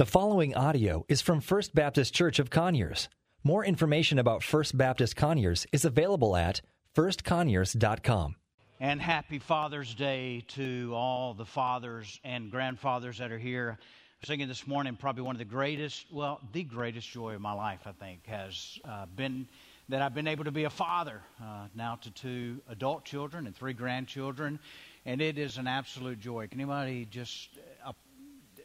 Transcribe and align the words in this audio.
The 0.00 0.06
following 0.06 0.56
audio 0.56 1.04
is 1.10 1.20
from 1.20 1.42
First 1.42 1.74
Baptist 1.74 2.14
Church 2.14 2.38
of 2.38 2.48
Conyers. 2.48 3.10
More 3.44 3.62
information 3.62 4.18
about 4.18 4.42
First 4.42 4.78
Baptist 4.78 5.14
Conyers 5.14 5.66
is 5.72 5.84
available 5.84 6.36
at 6.36 6.62
firstconyers.com. 6.96 8.36
And 8.80 9.02
happy 9.02 9.38
Father's 9.38 9.94
Day 9.94 10.42
to 10.54 10.94
all 10.94 11.34
the 11.34 11.44
fathers 11.44 12.18
and 12.24 12.50
grandfathers 12.50 13.18
that 13.18 13.30
are 13.30 13.38
here. 13.38 13.78
Singing 14.24 14.48
this 14.48 14.66
morning, 14.66 14.96
probably 14.96 15.22
one 15.22 15.34
of 15.34 15.38
the 15.38 15.44
greatest, 15.44 16.06
well, 16.10 16.40
the 16.54 16.64
greatest 16.64 17.10
joy 17.10 17.34
of 17.34 17.42
my 17.42 17.52
life, 17.52 17.80
I 17.84 17.92
think, 17.92 18.24
has 18.24 18.78
uh, 18.86 19.04
been 19.14 19.46
that 19.90 20.00
I've 20.00 20.14
been 20.14 20.28
able 20.28 20.44
to 20.44 20.50
be 20.50 20.64
a 20.64 20.70
father 20.70 21.20
uh, 21.42 21.66
now 21.74 21.96
to 21.96 22.10
two 22.12 22.62
adult 22.70 23.04
children 23.04 23.46
and 23.46 23.54
three 23.54 23.74
grandchildren. 23.74 24.60
And 25.04 25.20
it 25.20 25.36
is 25.36 25.58
an 25.58 25.66
absolute 25.66 26.20
joy. 26.20 26.46
Can 26.46 26.58
anybody 26.58 27.06
just 27.10 27.58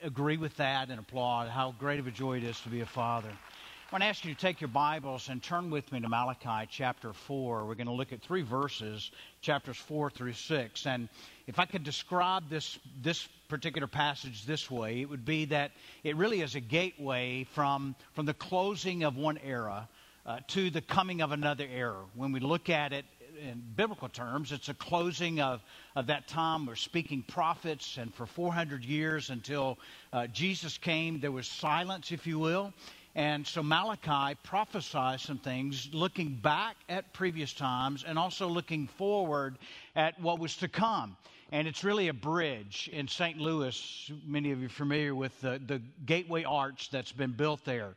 agree 0.05 0.37
with 0.37 0.55
that 0.57 0.89
and 0.89 0.99
applaud 0.99 1.49
how 1.49 1.73
great 1.79 1.99
of 1.99 2.05
a 2.05 2.11
joy 2.11 2.37
it 2.37 2.43
is 2.43 2.59
to 2.61 2.69
be 2.69 2.81
a 2.81 2.85
father? 2.85 3.29
I 3.29 3.91
want 3.91 4.03
to 4.03 4.07
ask 4.07 4.23
you 4.23 4.33
to 4.33 4.39
take 4.39 4.61
your 4.61 4.67
Bibles 4.67 5.29
and 5.29 5.41
turn 5.41 5.71
with 5.71 5.91
me 5.91 5.99
to 5.99 6.07
Malachi 6.07 6.67
chapter 6.69 7.11
4. 7.11 7.65
We're 7.65 7.73
going 7.73 7.87
to 7.87 7.93
look 7.93 8.13
at 8.13 8.21
three 8.21 8.43
verses, 8.43 9.09
chapters 9.41 9.77
4 9.77 10.11
through 10.11 10.33
6. 10.33 10.85
And 10.85 11.09
if 11.47 11.57
I 11.57 11.65
could 11.65 11.83
describe 11.83 12.49
this, 12.49 12.77
this 13.01 13.27
particular 13.47 13.87
passage 13.87 14.45
this 14.45 14.69
way, 14.69 15.01
it 15.01 15.09
would 15.09 15.25
be 15.25 15.45
that 15.45 15.71
it 16.03 16.15
really 16.17 16.41
is 16.41 16.53
a 16.53 16.59
gateway 16.59 17.47
from, 17.53 17.95
from 18.13 18.27
the 18.27 18.33
closing 18.35 19.03
of 19.03 19.17
one 19.17 19.39
era 19.43 19.87
uh, 20.25 20.39
to 20.49 20.69
the 20.69 20.81
coming 20.81 21.21
of 21.21 21.31
another 21.31 21.67
era. 21.73 21.97
When 22.13 22.31
we 22.31 22.39
look 22.39 22.69
at 22.69 22.93
it 22.93 23.05
in 23.37 23.63
biblical 23.75 24.09
terms, 24.09 24.51
it's 24.51 24.69
a 24.69 24.73
closing 24.73 25.39
of, 25.39 25.63
of 25.95 26.07
that 26.07 26.27
time. 26.27 26.65
We're 26.65 26.75
speaking 26.75 27.23
prophets, 27.23 27.97
and 27.97 28.13
for 28.13 28.25
400 28.25 28.83
years 28.83 29.29
until 29.29 29.77
uh, 30.13 30.27
Jesus 30.27 30.77
came, 30.77 31.19
there 31.19 31.31
was 31.31 31.47
silence, 31.47 32.11
if 32.11 32.25
you 32.27 32.39
will. 32.39 32.73
And 33.15 33.47
so 33.47 33.63
Malachi 33.63 34.37
prophesies 34.43 35.21
some 35.21 35.37
things 35.37 35.89
looking 35.93 36.35
back 36.35 36.75
at 36.89 37.13
previous 37.13 37.53
times 37.53 38.03
and 38.05 38.19
also 38.19 38.47
looking 38.47 38.87
forward 38.87 39.57
at 39.95 40.19
what 40.19 40.39
was 40.39 40.57
to 40.57 40.67
come. 40.67 41.15
And 41.51 41.67
it's 41.67 41.83
really 41.83 42.09
a 42.09 42.13
bridge 42.13 42.89
in 42.91 43.07
St. 43.07 43.37
Louis. 43.37 44.11
Many 44.25 44.51
of 44.51 44.59
you 44.59 44.65
are 44.65 44.69
familiar 44.69 45.15
with 45.15 45.39
the, 45.39 45.61
the 45.65 45.81
Gateway 46.05 46.43
Arch 46.43 46.89
that's 46.89 47.13
been 47.13 47.31
built 47.31 47.63
there 47.63 47.95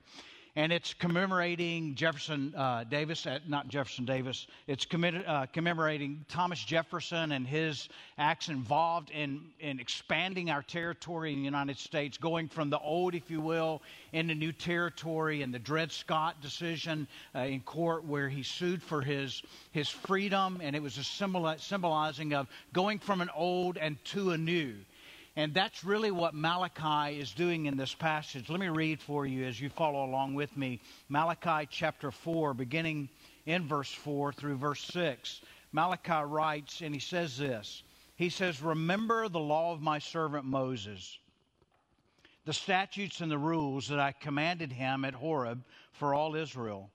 and 0.57 0.73
it's 0.73 0.95
commemorating 0.95 1.95
Jefferson 1.95 2.55
uh, 2.57 2.85
Davis, 2.85 3.27
uh, 3.27 3.39
not 3.47 3.69
Jefferson 3.69 4.05
Davis. 4.05 4.47
It's 4.67 4.87
uh, 4.93 5.47
commemorating 5.53 6.25
Thomas 6.29 6.63
Jefferson 6.65 7.33
and 7.33 7.47
his 7.47 7.89
acts 8.19 8.49
involved 8.49 9.11
in, 9.11 9.43
in 9.61 9.79
expanding 9.81 10.51
our 10.51 10.63
territory 10.63 11.33
in 11.33 11.39
the 11.39 11.45
United 11.45 11.79
States, 11.79 12.19
going 12.19 12.49
from 12.49 12.71
the 12.71 12.79
old, 12.79 13.15
if 13.15 13.31
you 13.31 13.41
will, 13.41 13.83
into 14.13 14.35
new 14.35 14.53
territory, 14.53 15.43
and 15.43 15.53
the 15.53 15.59
Dred 15.59 15.93
Scott 15.93 16.41
decision 16.41 17.07
uh, 17.35 17.41
in 17.41 17.61
court 17.61 18.05
where 18.05 18.29
he 18.29 18.43
sued 18.43 18.83
for 18.83 19.03
his, 19.03 19.43
his 19.73 19.89
freedom, 19.89 20.61
and 20.63 20.75
it 20.75 20.83
was 20.83 20.99
a 20.99 21.05
symbol, 21.05 21.55
symbolizing 21.59 22.35
of 22.35 22.49
going 22.73 22.99
from 22.99 23.21
an 23.21 23.31
old 23.35 23.77
and 23.77 24.03
to 24.07 24.33
a 24.33 24.39
new. 24.39 24.75
And 25.39 25.55
that's 25.55 25.85
really 25.85 26.11
what 26.11 26.35
Malachi 26.35 27.21
is 27.21 27.31
doing 27.31 27.67
in 27.67 27.77
this 27.77 27.95
passage. 27.95 28.51
Let 28.51 28.59
me 28.59 28.67
read 28.67 29.01
for 29.01 29.25
you 29.25 29.45
as 29.45 29.61
you 29.61 29.69
follow 29.69 30.05
along 30.05 30.35
with 30.35 30.57
me 30.57 30.81
Malachi 31.09 31.69
chapter 31.71 32.11
4, 32.11 32.55
beginning 32.55 33.09
in 33.47 33.69
verse 33.69 33.93
4 33.93 34.33
through 34.33 34.57
verse 34.57 34.83
6. 34.93 35.41
Malachi 35.71 36.25
writes, 36.25 36.81
and 36.81 36.93
he 36.93 36.99
says 36.99 37.39
this 37.39 37.85
He 38.17 38.31
says, 38.31 38.61
Remember 38.61 39.29
the 39.29 39.39
law 39.39 39.73
of 39.73 39.81
my 39.81 40.01
servant 40.01 40.45
Moses, 40.45 41.17
the 42.45 42.53
statutes 42.53 43.21
and 43.21 43.31
the 43.31 43.39
rules 43.39 43.87
that 43.91 44.01
I 44.01 44.11
commanded 44.11 44.73
him 44.73 45.05
at 45.05 45.15
Horeb 45.15 45.63
for 45.93 46.15
all 46.15 46.35
Israel. 46.35 46.91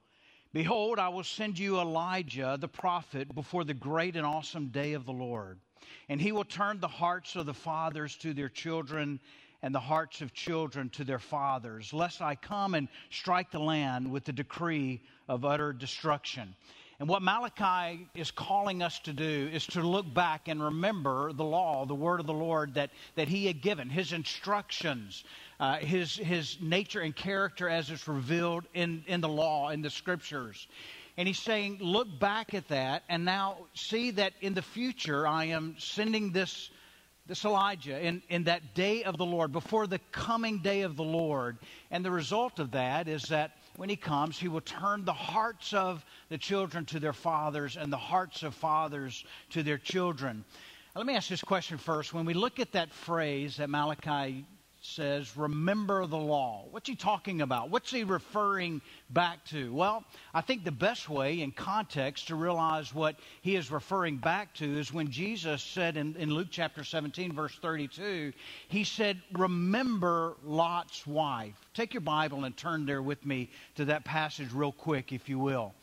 Behold, 0.51 0.99
I 0.99 1.07
will 1.07 1.23
send 1.23 1.57
you 1.57 1.79
Elijah 1.79 2.57
the 2.59 2.67
prophet 2.67 3.33
before 3.33 3.63
the 3.63 3.73
great 3.73 4.17
and 4.17 4.25
awesome 4.25 4.67
day 4.67 4.91
of 4.91 5.05
the 5.05 5.13
Lord. 5.13 5.61
And 6.09 6.21
he 6.21 6.31
will 6.31 6.43
turn 6.43 6.79
the 6.79 6.87
hearts 6.87 7.35
of 7.35 7.45
the 7.45 7.53
fathers 7.53 8.15
to 8.17 8.33
their 8.33 8.49
children 8.49 9.19
and 9.61 9.73
the 9.73 9.79
hearts 9.79 10.21
of 10.21 10.33
children 10.33 10.89
to 10.89 11.03
their 11.05 11.19
fathers, 11.19 11.93
lest 11.93 12.21
I 12.21 12.35
come 12.35 12.75
and 12.75 12.89
strike 13.09 13.49
the 13.49 13.59
land 13.59 14.11
with 14.11 14.25
the 14.25 14.33
decree 14.33 15.01
of 15.29 15.45
utter 15.45 15.71
destruction. 15.71 16.53
And 16.99 17.09
what 17.09 17.21
Malachi 17.21 18.07
is 18.13 18.29
calling 18.29 18.83
us 18.83 18.99
to 18.99 19.13
do 19.13 19.49
is 19.51 19.65
to 19.67 19.81
look 19.81 20.13
back 20.13 20.47
and 20.47 20.63
remember 20.63 21.33
the 21.33 21.43
law, 21.43 21.85
the 21.85 21.95
word 21.95 22.19
of 22.19 22.27
the 22.27 22.33
Lord 22.33 22.75
that, 22.75 22.91
that 23.15 23.27
he 23.27 23.45
had 23.45 23.61
given, 23.61 23.89
his 23.89 24.13
instructions, 24.13 25.23
uh, 25.59 25.77
his, 25.77 26.15
his 26.15 26.57
nature 26.61 27.01
and 27.01 27.15
character 27.15 27.67
as 27.67 27.89
it's 27.89 28.07
revealed 28.07 28.65
in, 28.73 29.03
in 29.07 29.21
the 29.21 29.29
law, 29.29 29.69
in 29.69 29.81
the 29.81 29.89
scriptures. 29.89 30.67
And 31.17 31.27
he's 31.27 31.39
saying, 31.39 31.77
look 31.79 32.19
back 32.19 32.53
at 32.53 32.69
that 32.69 33.03
and 33.07 33.23
now 33.23 33.57
see 33.75 34.11
that 34.11 34.33
in 34.41 34.53
the 34.53 34.61
future 34.61 35.27
I 35.27 35.45
am 35.45 35.75
sending 35.77 36.31
this, 36.31 36.71
this 37.27 37.45
Elijah 37.45 37.99
in, 38.03 38.23
in 38.29 38.45
that 38.45 38.73
day 38.73 39.03
of 39.03 39.17
the 39.17 39.25
Lord, 39.25 39.51
before 39.51 39.85
the 39.85 39.99
coming 40.11 40.59
day 40.59 40.81
of 40.81 40.95
the 40.95 41.03
Lord. 41.03 41.57
And 41.91 42.03
the 42.03 42.11
result 42.11 42.59
of 42.59 42.71
that 42.71 43.07
is 43.07 43.23
that 43.23 43.51
when 43.75 43.89
he 43.89 43.95
comes, 43.95 44.39
he 44.39 44.47
will 44.47 44.61
turn 44.61 45.05
the 45.05 45.13
hearts 45.13 45.73
of 45.73 46.03
the 46.29 46.37
children 46.37 46.85
to 46.85 46.99
their 46.99 47.13
fathers 47.13 47.77
and 47.77 47.93
the 47.93 47.97
hearts 47.97 48.41
of 48.41 48.55
fathers 48.55 49.23
to 49.51 49.61
their 49.61 49.77
children. 49.77 50.43
Let 50.95 51.05
me 51.05 51.15
ask 51.15 51.29
this 51.29 51.41
question 51.41 51.77
first. 51.77 52.13
When 52.13 52.25
we 52.25 52.35
look 52.35 52.59
at 52.59 52.73
that 52.73 52.91
phrase 52.91 53.57
that 53.57 53.69
Malachi 53.69 54.45
says, 54.85 55.35
remember 55.37 56.05
the 56.05 56.17
law. 56.17 56.65
What's 56.69 56.89
he 56.89 56.95
talking 56.95 57.41
about? 57.41 57.69
What's 57.69 57.89
he 57.89 58.03
referring 58.03 58.81
back 59.09 59.45
to? 59.45 59.73
Well, 59.73 60.03
I 60.33 60.41
think 60.41 60.65
the 60.65 60.71
best 60.71 61.09
way 61.09 61.41
in 61.41 61.51
context 61.51 62.27
to 62.27 62.35
realize 62.35 62.93
what 62.93 63.15
he 63.41 63.55
is 63.55 63.71
referring 63.71 64.17
back 64.17 64.53
to 64.55 64.65
is 64.65 64.93
when 64.93 65.09
Jesus 65.09 65.63
said 65.63 65.95
in, 65.95 66.15
in 66.17 66.33
Luke 66.33 66.49
chapter 66.51 66.83
17, 66.83 67.31
verse 67.31 67.57
32, 67.61 68.33
he 68.67 68.83
said, 68.83 69.21
Remember 69.31 70.35
Lot's 70.43 71.07
wife. 71.07 71.55
Take 71.73 71.93
your 71.93 72.01
Bible 72.01 72.43
and 72.43 72.55
turn 72.55 72.85
there 72.85 73.01
with 73.01 73.25
me 73.25 73.49
to 73.75 73.85
that 73.85 74.03
passage 74.03 74.51
real 74.51 74.73
quick, 74.73 75.13
if 75.13 75.29
you 75.29 75.39
will. 75.39 75.73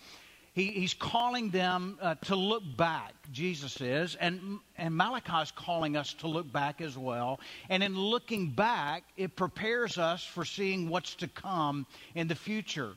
He, 0.53 0.73
he's 0.73 0.95
calling 0.95 1.51
them 1.51 1.97
uh, 2.03 2.17
to 2.25 2.35
look 2.35 2.65
back, 2.77 3.15
Jesus 3.31 3.81
is, 3.81 4.17
and, 4.17 4.59
and 4.77 4.97
Malachi 4.97 5.43
is 5.43 5.53
calling 5.53 5.97
us 5.97 6.13
to 6.15 6.27
look 6.27 6.53
back 6.53 6.81
as 6.81 6.99
well. 6.99 7.39
And 7.69 7.85
in 7.85 7.97
looking 7.97 8.51
back, 8.51 9.05
it 9.17 9.37
prepares 9.37 9.97
us 9.97 10.25
for 10.25 10.45
seeing 10.45 10.89
what's 10.89 11.15
to 11.17 11.29
come 11.29 11.87
in 12.17 12.27
the 12.27 12.35
future. 12.35 12.95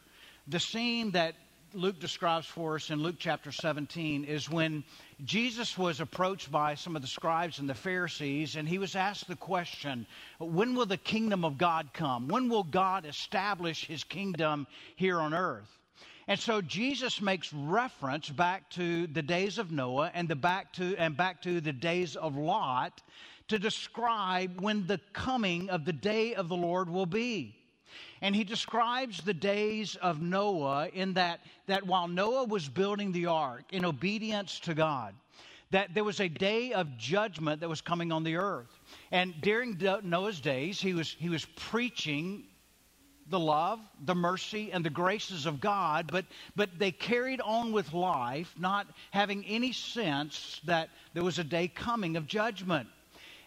The 0.47 0.59
scene 0.59 1.11
that 1.11 1.35
Luke 1.75 1.99
describes 1.99 2.47
for 2.47 2.75
us 2.75 2.89
in 2.89 3.01
Luke 3.01 3.15
chapter 3.19 3.51
17 3.51 4.25
is 4.25 4.49
when 4.49 4.83
Jesus 5.23 5.77
was 5.77 5.99
approached 5.99 6.51
by 6.51 6.73
some 6.73 6.95
of 6.95 7.03
the 7.03 7.07
scribes 7.07 7.59
and 7.59 7.69
the 7.69 7.75
Pharisees, 7.75 8.55
and 8.55 8.67
he 8.67 8.79
was 8.79 8.95
asked 8.95 9.27
the 9.27 9.35
question 9.35 10.07
When 10.39 10.75
will 10.75 10.85
the 10.87 10.97
kingdom 10.97 11.45
of 11.45 11.59
God 11.59 11.89
come? 11.93 12.27
When 12.27 12.49
will 12.49 12.63
God 12.63 13.05
establish 13.05 13.85
his 13.85 14.03
kingdom 14.03 14.65
here 14.95 15.19
on 15.19 15.33
earth? 15.35 15.82
And 16.27 16.39
so 16.39 16.61
Jesus 16.61 17.21
makes 17.21 17.51
reference 17.53 18.29
back 18.29 18.69
to 18.71 19.07
the 19.07 19.21
days 19.21 19.57
of 19.57 19.71
Noah 19.71 20.11
and 20.13 20.27
the 20.27 20.35
back 20.35 20.71
to 20.73 20.95
and 20.97 21.17
back 21.17 21.41
to 21.41 21.59
the 21.59 21.73
days 21.73 22.15
of 22.15 22.37
Lot 22.37 23.01
to 23.49 23.59
describe 23.59 24.61
when 24.61 24.87
the 24.87 24.99
coming 25.11 25.69
of 25.69 25.83
the 25.83 25.93
day 25.93 26.33
of 26.33 26.47
the 26.47 26.55
Lord 26.55 26.89
will 26.89 27.05
be. 27.05 27.55
And 28.21 28.33
he 28.33 28.45
describes 28.45 29.21
the 29.21 29.33
days 29.33 29.97
of 29.97 30.21
Noah 30.21 30.87
in 30.93 31.13
that, 31.15 31.41
that 31.67 31.85
while 31.85 32.07
Noah 32.07 32.45
was 32.45 32.69
building 32.69 33.11
the 33.11 33.25
ark 33.25 33.65
in 33.71 33.83
obedience 33.83 34.61
to 34.61 34.73
God, 34.73 35.13
that 35.71 35.93
there 35.93 36.05
was 36.05 36.21
a 36.21 36.29
day 36.29 36.71
of 36.71 36.97
judgment 36.97 37.59
that 37.59 37.69
was 37.69 37.81
coming 37.81 38.11
on 38.11 38.23
the 38.23 38.37
earth. 38.37 38.79
And 39.11 39.33
during 39.41 39.77
Noah's 40.03 40.39
days, 40.39 40.79
he 40.79 40.93
was, 40.93 41.15
he 41.19 41.29
was 41.29 41.45
preaching 41.55 42.45
the 43.29 43.39
love, 43.39 43.79
the 44.05 44.15
mercy, 44.15 44.71
and 44.71 44.83
the 44.83 44.89
graces 44.89 45.45
of 45.45 45.59
God, 45.59 46.09
but, 46.11 46.25
but 46.55 46.69
they 46.77 46.91
carried 46.91 47.41
on 47.41 47.71
with 47.71 47.93
life, 47.93 48.53
not 48.57 48.87
having 49.11 49.45
any 49.45 49.71
sense 49.71 50.61
that 50.65 50.89
there 51.13 51.23
was 51.23 51.39
a 51.39 51.43
day 51.43 51.67
coming 51.67 52.17
of 52.17 52.27
judgment. 52.27 52.87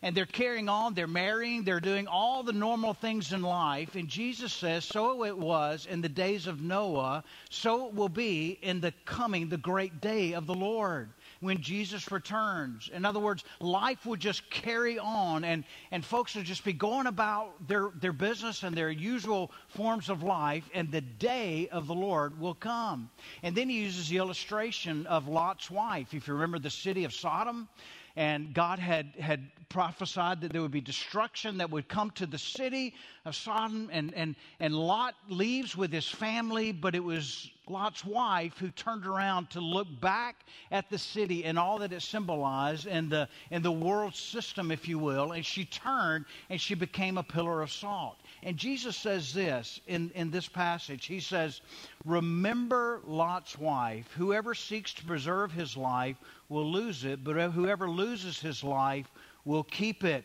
And 0.02 0.17
they're 0.17 0.26
carrying 0.26 0.69
on, 0.69 0.94
they're 0.94 1.06
marrying, 1.06 1.64
they're 1.64 1.81
doing 1.81 2.06
all 2.06 2.43
the 2.43 2.52
normal 2.52 2.94
things 2.94 3.32
in 3.32 3.43
life. 3.43 3.94
And 3.94 4.08
Jesus 4.08 4.52
says, 4.52 4.84
So 4.84 5.25
it 5.25 5.37
was 5.37 5.87
in 5.90 6.00
the 6.00 6.08
days 6.08 6.46
of 6.46 6.61
Noah, 6.61 7.25
so 7.50 7.87
it 7.88 7.94
will 7.94 8.11
be 8.11 8.58
in 8.62 8.81
the 8.81 8.93
coming, 9.05 9.49
the 9.49 9.56
great 9.56 10.00
day 10.00 10.34
of 10.34 10.46
the 10.46 10.55
Lord 10.55 11.08
when 11.40 11.60
Jesus 11.60 12.10
returns. 12.10 12.90
In 12.92 13.04
other 13.04 13.20
words, 13.20 13.44
life 13.60 14.06
would 14.06 14.20
just 14.20 14.48
carry 14.50 14.98
on 14.98 15.44
and, 15.44 15.64
and 15.90 16.04
folks 16.04 16.34
would 16.34 16.44
just 16.44 16.64
be 16.64 16.72
going 16.72 17.06
about 17.06 17.68
their, 17.68 17.90
their 18.00 18.12
business 18.12 18.62
and 18.62 18.76
their 18.76 18.90
usual 18.90 19.50
forms 19.68 20.08
of 20.08 20.22
life, 20.22 20.68
and 20.74 20.90
the 20.90 21.00
day 21.00 21.68
of 21.70 21.86
the 21.86 21.94
Lord 21.94 22.38
will 22.40 22.54
come. 22.54 23.10
And 23.42 23.54
then 23.54 23.68
he 23.68 23.80
uses 23.80 24.08
the 24.08 24.16
illustration 24.16 25.06
of 25.06 25.28
Lot's 25.28 25.70
wife. 25.70 26.14
If 26.14 26.26
you 26.26 26.34
remember 26.34 26.58
the 26.58 26.70
city 26.70 27.04
of 27.04 27.12
Sodom, 27.12 27.68
and 28.16 28.54
God 28.54 28.78
had, 28.78 29.12
had 29.20 29.50
prophesied 29.68 30.40
that 30.40 30.52
there 30.52 30.62
would 30.62 30.70
be 30.70 30.80
destruction 30.80 31.58
that 31.58 31.70
would 31.70 31.86
come 31.86 32.10
to 32.12 32.26
the 32.26 32.38
city 32.38 32.94
of 33.26 33.36
Sodom. 33.36 33.90
And, 33.92 34.14
and, 34.14 34.36
and 34.58 34.74
Lot 34.74 35.14
leaves 35.28 35.76
with 35.76 35.92
his 35.92 36.08
family, 36.08 36.72
but 36.72 36.94
it 36.94 37.04
was 37.04 37.50
Lot's 37.68 38.04
wife 38.04 38.56
who 38.58 38.70
turned 38.70 39.06
around 39.06 39.50
to 39.50 39.60
look 39.60 39.88
back 40.00 40.44
at 40.70 40.88
the 40.88 40.98
city 40.98 41.44
and 41.44 41.58
all 41.58 41.78
that 41.78 41.92
it 41.92 42.02
symbolized 42.02 42.86
in 42.86 43.08
the, 43.08 43.28
in 43.50 43.62
the 43.62 43.72
world 43.72 44.14
system, 44.14 44.70
if 44.70 44.86
you 44.86 44.98
will. 44.98 45.32
And 45.32 45.44
she 45.44 45.64
turned 45.64 46.24
and 46.48 46.60
she 46.60 46.74
became 46.74 47.18
a 47.18 47.22
pillar 47.22 47.62
of 47.62 47.72
salt. 47.72 48.16
And 48.42 48.56
Jesus 48.56 48.96
says 48.96 49.34
this 49.34 49.80
in, 49.86 50.10
in 50.14 50.30
this 50.30 50.48
passage 50.48 51.06
He 51.06 51.20
says, 51.20 51.60
Remember 52.04 53.00
Lot's 53.04 53.58
wife. 53.58 54.10
Whoever 54.16 54.54
seeks 54.54 54.94
to 54.94 55.04
preserve 55.04 55.52
his 55.52 55.76
life 55.76 56.16
will 56.48 56.70
lose 56.70 57.04
it, 57.04 57.24
but 57.24 57.36
whoever 57.50 57.90
loses 57.90 58.40
his 58.40 58.62
life 58.62 59.10
will 59.44 59.64
keep 59.64 60.04
it. 60.04 60.24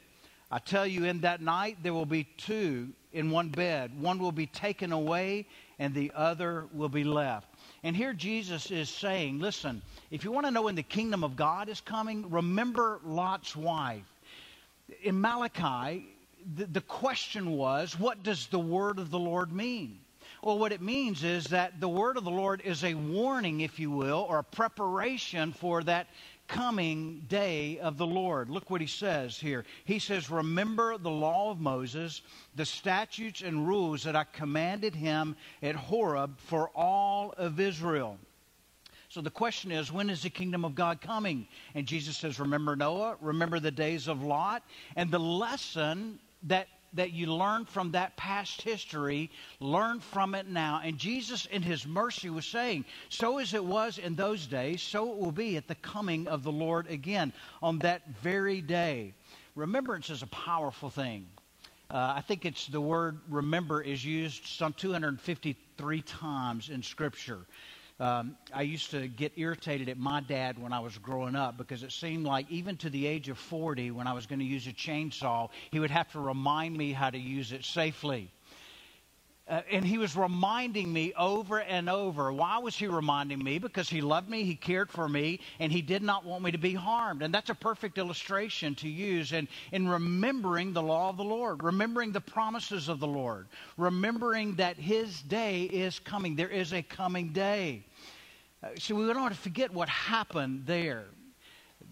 I 0.51 0.59
tell 0.59 0.85
you, 0.85 1.05
in 1.05 1.21
that 1.21 1.41
night 1.41 1.77
there 1.81 1.93
will 1.93 2.05
be 2.05 2.25
two 2.37 2.89
in 3.13 3.31
one 3.31 3.49
bed. 3.49 3.91
One 3.99 4.19
will 4.19 4.31
be 4.31 4.47
taken 4.47 4.91
away, 4.91 5.47
and 5.81 5.95
the 5.95 6.11
other 6.15 6.67
will 6.73 6.89
be 6.89 7.03
left. 7.03 7.47
And 7.81 7.95
here 7.95 8.13
Jesus 8.13 8.69
is 8.69 8.87
saying, 8.87 9.39
listen, 9.39 9.81
if 10.11 10.23
you 10.23 10.31
want 10.31 10.45
to 10.45 10.51
know 10.51 10.61
when 10.61 10.75
the 10.75 10.83
kingdom 10.83 11.23
of 11.23 11.35
God 11.35 11.69
is 11.69 11.81
coming, 11.81 12.29
remember 12.29 12.99
Lot's 13.03 13.55
wife. 13.55 14.05
In 15.01 15.19
Malachi, 15.19 16.05
the, 16.55 16.65
the 16.67 16.81
question 16.81 17.49
was, 17.49 17.99
what 17.99 18.21
does 18.21 18.45
the 18.47 18.59
word 18.59 18.99
of 18.99 19.09
the 19.09 19.17
Lord 19.17 19.51
mean? 19.51 19.97
Well, 20.43 20.59
what 20.59 20.71
it 20.71 20.83
means 20.83 21.23
is 21.23 21.45
that 21.45 21.79
the 21.79 21.89
word 21.89 22.15
of 22.15 22.25
the 22.25 22.29
Lord 22.29 22.61
is 22.63 22.83
a 22.83 22.93
warning, 22.93 23.61
if 23.61 23.79
you 23.79 23.89
will, 23.89 24.23
or 24.29 24.37
a 24.37 24.43
preparation 24.43 25.51
for 25.51 25.81
that 25.83 26.05
coming 26.51 27.25
day 27.29 27.79
of 27.79 27.97
the 27.97 28.05
Lord. 28.05 28.49
Look 28.49 28.69
what 28.69 28.81
he 28.81 28.87
says 28.87 29.37
here. 29.37 29.63
He 29.85 29.99
says, 29.99 30.29
Remember 30.29 30.97
the 30.97 31.09
law 31.09 31.49
of 31.49 31.59
Moses, 31.59 32.21
the 32.55 32.65
statutes 32.65 33.41
and 33.41 33.67
rules 33.67 34.03
that 34.03 34.15
I 34.17 34.25
commanded 34.25 34.93
him 34.93 35.37
at 35.63 35.75
Horeb 35.75 36.37
for 36.37 36.69
all 36.75 37.33
of 37.37 37.59
Israel. 37.59 38.17
So 39.07 39.21
the 39.21 39.29
question 39.29 39.71
is, 39.71 39.91
when 39.91 40.09
is 40.09 40.23
the 40.23 40.29
kingdom 40.29 40.65
of 40.65 40.75
God 40.75 41.01
coming? 41.01 41.47
And 41.73 41.85
Jesus 41.85 42.17
says, 42.17 42.39
Remember 42.39 42.75
Noah, 42.75 43.15
remember 43.21 43.59
the 43.59 43.71
days 43.71 44.07
of 44.07 44.21
Lot. 44.21 44.63
And 44.95 45.09
the 45.09 45.19
lesson 45.19 46.19
that 46.43 46.67
that 46.93 47.11
you 47.11 47.27
learn 47.27 47.65
from 47.65 47.91
that 47.91 48.17
past 48.17 48.61
history, 48.61 49.31
learn 49.59 49.99
from 49.99 50.35
it 50.35 50.47
now. 50.47 50.81
And 50.83 50.97
Jesus, 50.97 51.45
in 51.45 51.61
his 51.61 51.87
mercy, 51.87 52.29
was 52.29 52.45
saying, 52.45 52.85
So 53.09 53.37
as 53.37 53.53
it 53.53 53.63
was 53.63 53.97
in 53.97 54.15
those 54.15 54.47
days, 54.47 54.81
so 54.81 55.11
it 55.11 55.17
will 55.17 55.31
be 55.31 55.57
at 55.57 55.67
the 55.67 55.75
coming 55.75 56.27
of 56.27 56.43
the 56.43 56.51
Lord 56.51 56.87
again 56.87 57.33
on 57.61 57.79
that 57.79 58.01
very 58.21 58.61
day. 58.61 59.13
Remembrance 59.55 60.09
is 60.09 60.21
a 60.21 60.27
powerful 60.27 60.89
thing. 60.89 61.27
Uh, 61.89 62.13
I 62.15 62.21
think 62.21 62.45
it's 62.45 62.67
the 62.67 62.79
word 62.79 63.19
remember 63.29 63.81
is 63.81 64.03
used 64.03 64.45
some 64.45 64.71
253 64.73 66.01
times 66.03 66.69
in 66.69 66.83
Scripture. 66.83 67.39
Um, 68.01 68.35
I 68.51 68.63
used 68.63 68.89
to 68.91 69.07
get 69.07 69.33
irritated 69.35 69.87
at 69.87 69.95
my 69.95 70.21
dad 70.21 70.57
when 70.57 70.73
I 70.73 70.79
was 70.79 70.97
growing 70.97 71.35
up 71.35 71.55
because 71.55 71.83
it 71.83 71.91
seemed 71.91 72.25
like 72.25 72.49
even 72.49 72.75
to 72.77 72.89
the 72.89 73.05
age 73.05 73.29
of 73.29 73.37
40, 73.37 73.91
when 73.91 74.07
I 74.07 74.13
was 74.13 74.25
going 74.25 74.39
to 74.39 74.45
use 74.45 74.65
a 74.65 74.73
chainsaw, 74.73 75.49
he 75.69 75.79
would 75.79 75.91
have 75.91 76.11
to 76.13 76.19
remind 76.19 76.75
me 76.75 76.93
how 76.93 77.11
to 77.11 77.19
use 77.19 77.51
it 77.51 77.63
safely. 77.63 78.31
Uh, 79.51 79.61
and 79.69 79.83
he 79.83 79.97
was 79.97 80.15
reminding 80.15 80.93
me 80.93 81.11
over 81.17 81.59
and 81.59 81.89
over. 81.89 82.31
Why 82.31 82.59
was 82.59 82.77
he 82.77 82.87
reminding 82.87 83.43
me? 83.43 83.59
Because 83.59 83.89
he 83.89 83.99
loved 83.99 84.29
me, 84.29 84.43
he 84.45 84.55
cared 84.55 84.89
for 84.89 85.09
me, 85.09 85.41
and 85.59 85.73
he 85.73 85.81
did 85.81 86.01
not 86.01 86.23
want 86.23 86.41
me 86.41 86.51
to 86.51 86.57
be 86.57 86.73
harmed. 86.73 87.21
And 87.21 87.33
that's 87.33 87.49
a 87.49 87.55
perfect 87.55 87.97
illustration 87.97 88.75
to 88.75 88.87
use 88.87 89.33
in, 89.33 89.49
in 89.73 89.89
remembering 89.89 90.71
the 90.71 90.81
law 90.81 91.09
of 91.09 91.17
the 91.17 91.25
Lord, 91.25 91.63
remembering 91.63 92.13
the 92.13 92.21
promises 92.21 92.87
of 92.87 93.01
the 93.01 93.07
Lord, 93.07 93.47
remembering 93.75 94.55
that 94.55 94.77
his 94.77 95.21
day 95.21 95.63
is 95.63 95.99
coming. 95.99 96.37
There 96.37 96.47
is 96.47 96.71
a 96.71 96.81
coming 96.81 97.33
day. 97.33 97.83
Uh, 98.63 98.69
so 98.77 98.95
we 98.95 99.05
don't 99.05 99.21
want 99.21 99.33
to 99.33 99.39
forget 99.41 99.73
what 99.73 99.89
happened 99.89 100.63
there. 100.65 101.03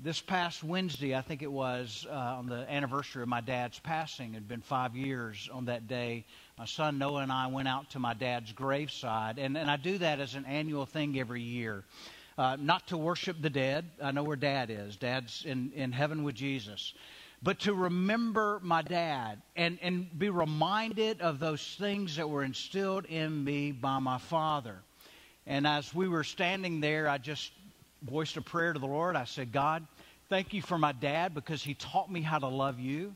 This 0.02 0.22
past 0.22 0.64
Wednesday, 0.64 1.14
I 1.14 1.22
think 1.22 1.42
it 1.42 1.52
was, 1.52 2.08
uh, 2.10 2.14
on 2.14 2.46
the 2.46 2.72
anniversary 2.72 3.22
of 3.22 3.28
my 3.28 3.42
dad's 3.42 3.80
passing, 3.80 4.30
it 4.30 4.36
had 4.36 4.48
been 4.48 4.62
five 4.62 4.96
years 4.96 5.50
on 5.52 5.66
that 5.66 5.90
day. 5.90 6.26
My 6.60 6.66
son 6.66 6.98
Noah 6.98 7.22
and 7.22 7.32
I 7.32 7.48
went 7.48 7.70
out 7.70 7.90
to 7.92 8.00
my 8.00 8.14
dad's 8.14 8.52
graveside, 8.52 9.40
and, 9.40 9.58
and 9.58 9.72
I 9.72 9.78
do 9.78 9.98
that 10.00 10.20
as 10.20 10.36
an 10.36 10.44
annual 10.44 10.86
thing 10.86 11.18
every 11.18 11.42
year. 11.42 11.86
Uh, 12.38 12.58
not 12.60 12.86
to 12.90 12.98
worship 12.98 13.38
the 13.42 13.50
dead. 13.50 13.90
I 14.04 14.12
know 14.12 14.24
where 14.24 14.36
dad 14.36 14.70
is. 14.70 14.98
Dad's 14.98 15.46
in, 15.46 15.72
in 15.74 15.94
heaven 15.94 16.24
with 16.24 16.36
Jesus 16.36 16.94
but 17.42 17.60
to 17.62 17.74
remember 17.74 18.60
my 18.62 18.82
dad 18.82 19.42
and, 19.56 19.80
and 19.82 20.20
be 20.20 20.30
reminded 20.30 21.22
of 21.22 21.40
those 21.40 21.78
things 21.80 22.18
that 22.18 22.30
were 22.30 22.44
instilled 22.44 23.06
in 23.06 23.44
me 23.44 23.72
by 23.72 24.00
my 24.00 24.18
father. 24.18 24.76
And 25.48 25.66
as 25.66 25.94
we 25.96 26.10
were 26.10 26.26
standing 26.26 26.82
there, 26.82 27.08
I 27.08 27.18
just 27.18 27.52
voiced 28.04 28.36
a 28.36 28.42
prayer 28.42 28.74
to 28.74 28.80
the 28.80 28.86
Lord. 28.86 29.16
I 29.16 29.24
said, 29.24 29.54
God, 29.54 29.88
thank 30.28 30.54
you 30.54 30.62
for 30.62 30.78
my 30.78 30.92
dad 30.92 31.34
because 31.34 31.64
he 31.64 31.76
taught 31.76 32.12
me 32.12 32.22
how 32.22 32.40
to 32.40 32.48
love 32.48 32.78
you. 32.78 33.16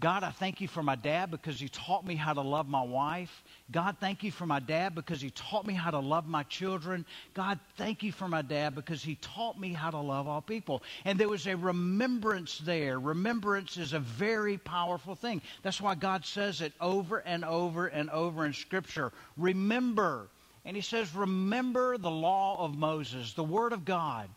God, 0.00 0.24
I 0.24 0.30
thank 0.30 0.62
you 0.62 0.68
for 0.68 0.82
my 0.82 0.96
dad 0.96 1.30
because 1.30 1.60
he 1.60 1.68
taught 1.68 2.06
me 2.06 2.14
how 2.14 2.32
to 2.32 2.40
love 2.40 2.66
my 2.66 2.82
wife. 2.82 3.44
God, 3.70 3.96
thank 4.00 4.24
you 4.24 4.32
for 4.32 4.46
my 4.46 4.58
dad 4.58 4.94
because 4.94 5.20
he 5.20 5.28
taught 5.30 5.66
me 5.66 5.74
how 5.74 5.90
to 5.90 5.98
love 5.98 6.26
my 6.26 6.42
children. 6.44 7.04
God, 7.34 7.60
thank 7.76 8.02
you 8.02 8.10
for 8.10 8.26
my 8.26 8.40
dad 8.40 8.74
because 8.74 9.02
he 9.02 9.16
taught 9.16 9.60
me 9.60 9.74
how 9.74 9.90
to 9.90 9.98
love 9.98 10.26
all 10.26 10.40
people. 10.40 10.82
And 11.04 11.18
there 11.18 11.28
was 11.28 11.46
a 11.46 11.54
remembrance 11.54 12.58
there. 12.58 12.98
Remembrance 12.98 13.76
is 13.76 13.92
a 13.92 14.00
very 14.00 14.56
powerful 14.56 15.14
thing. 15.14 15.42
That's 15.62 15.82
why 15.82 15.94
God 15.96 16.24
says 16.24 16.62
it 16.62 16.72
over 16.80 17.18
and 17.18 17.44
over 17.44 17.86
and 17.86 18.08
over 18.08 18.46
in 18.46 18.54
Scripture. 18.54 19.12
Remember. 19.36 20.28
And 20.64 20.76
he 20.76 20.82
says, 20.82 21.14
Remember 21.14 21.98
the 21.98 22.10
law 22.10 22.64
of 22.64 22.76
Moses, 22.76 23.34
the 23.34 23.44
Word 23.44 23.74
of 23.74 23.84
God. 23.84 24.30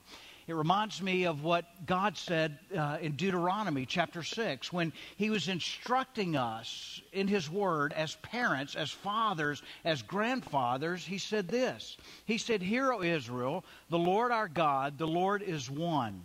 It 0.46 0.56
reminds 0.56 1.02
me 1.02 1.24
of 1.26 1.44
what 1.44 1.86
God 1.86 2.18
said 2.18 2.60
uh, 2.78 2.98
in 3.02 3.14
Deuteronomy 3.14 3.86
chapter 3.86 4.24
6 4.24 4.74
when 4.74 4.92
He 5.16 5.30
was 5.30 5.48
instructing 5.48 6.36
us 6.36 7.02
in 7.14 7.30
His 7.30 7.50
Word 7.50 7.94
as 7.94 8.16
parents, 8.16 8.76
as 8.76 8.92
fathers, 8.92 9.64
as 9.86 10.02
grandfathers. 10.02 11.06
He 11.06 11.18
said 11.18 11.48
this 11.48 11.98
He 12.26 12.38
said, 12.38 12.62
Hear, 12.62 12.92
O 12.92 13.02
Israel, 13.02 13.64
the 13.90 13.98
Lord 13.98 14.32
our 14.32 14.50
God, 14.50 14.98
the 14.98 15.08
Lord 15.08 15.42
is 15.42 15.70
one. 15.70 16.22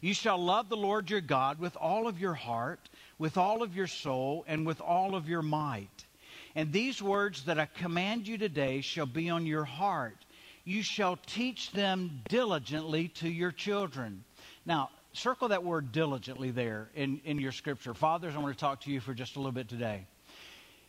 You 0.00 0.14
shall 0.14 0.38
love 0.38 0.68
the 0.68 0.76
Lord 0.76 1.10
your 1.10 1.20
God 1.20 1.58
with 1.58 1.76
all 1.76 2.06
of 2.06 2.20
your 2.20 2.34
heart, 2.34 2.88
with 3.18 3.36
all 3.36 3.62
of 3.62 3.76
your 3.76 3.88
soul, 3.88 4.44
and 4.46 4.66
with 4.66 4.80
all 4.80 5.14
of 5.14 5.28
your 5.28 5.42
might. 5.42 6.06
And 6.54 6.72
these 6.72 7.02
words 7.02 7.44
that 7.44 7.58
I 7.58 7.66
command 7.66 8.26
you 8.26 8.38
today 8.38 8.80
shall 8.80 9.06
be 9.06 9.28
on 9.28 9.44
your 9.44 9.64
heart. 9.64 10.24
You 10.64 10.82
shall 10.82 11.16
teach 11.26 11.72
them 11.72 12.22
diligently 12.28 13.08
to 13.08 13.28
your 13.28 13.52
children. 13.52 14.24
Now, 14.66 14.90
circle 15.12 15.48
that 15.48 15.64
word 15.64 15.92
diligently 15.92 16.50
there 16.50 16.90
in, 16.94 17.20
in 17.24 17.38
your 17.38 17.52
scripture. 17.52 17.94
Fathers, 17.94 18.34
I 18.34 18.38
want 18.38 18.54
to 18.54 18.60
talk 18.60 18.82
to 18.82 18.90
you 18.90 19.00
for 19.00 19.14
just 19.14 19.36
a 19.36 19.38
little 19.38 19.52
bit 19.52 19.68
today. 19.68 20.06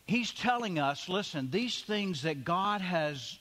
He's 0.06 0.32
telling 0.32 0.78
us 0.78 1.08
listen, 1.08 1.50
these 1.50 1.80
things 1.80 2.22
that 2.22 2.44
God 2.44 2.80
has 2.80 3.38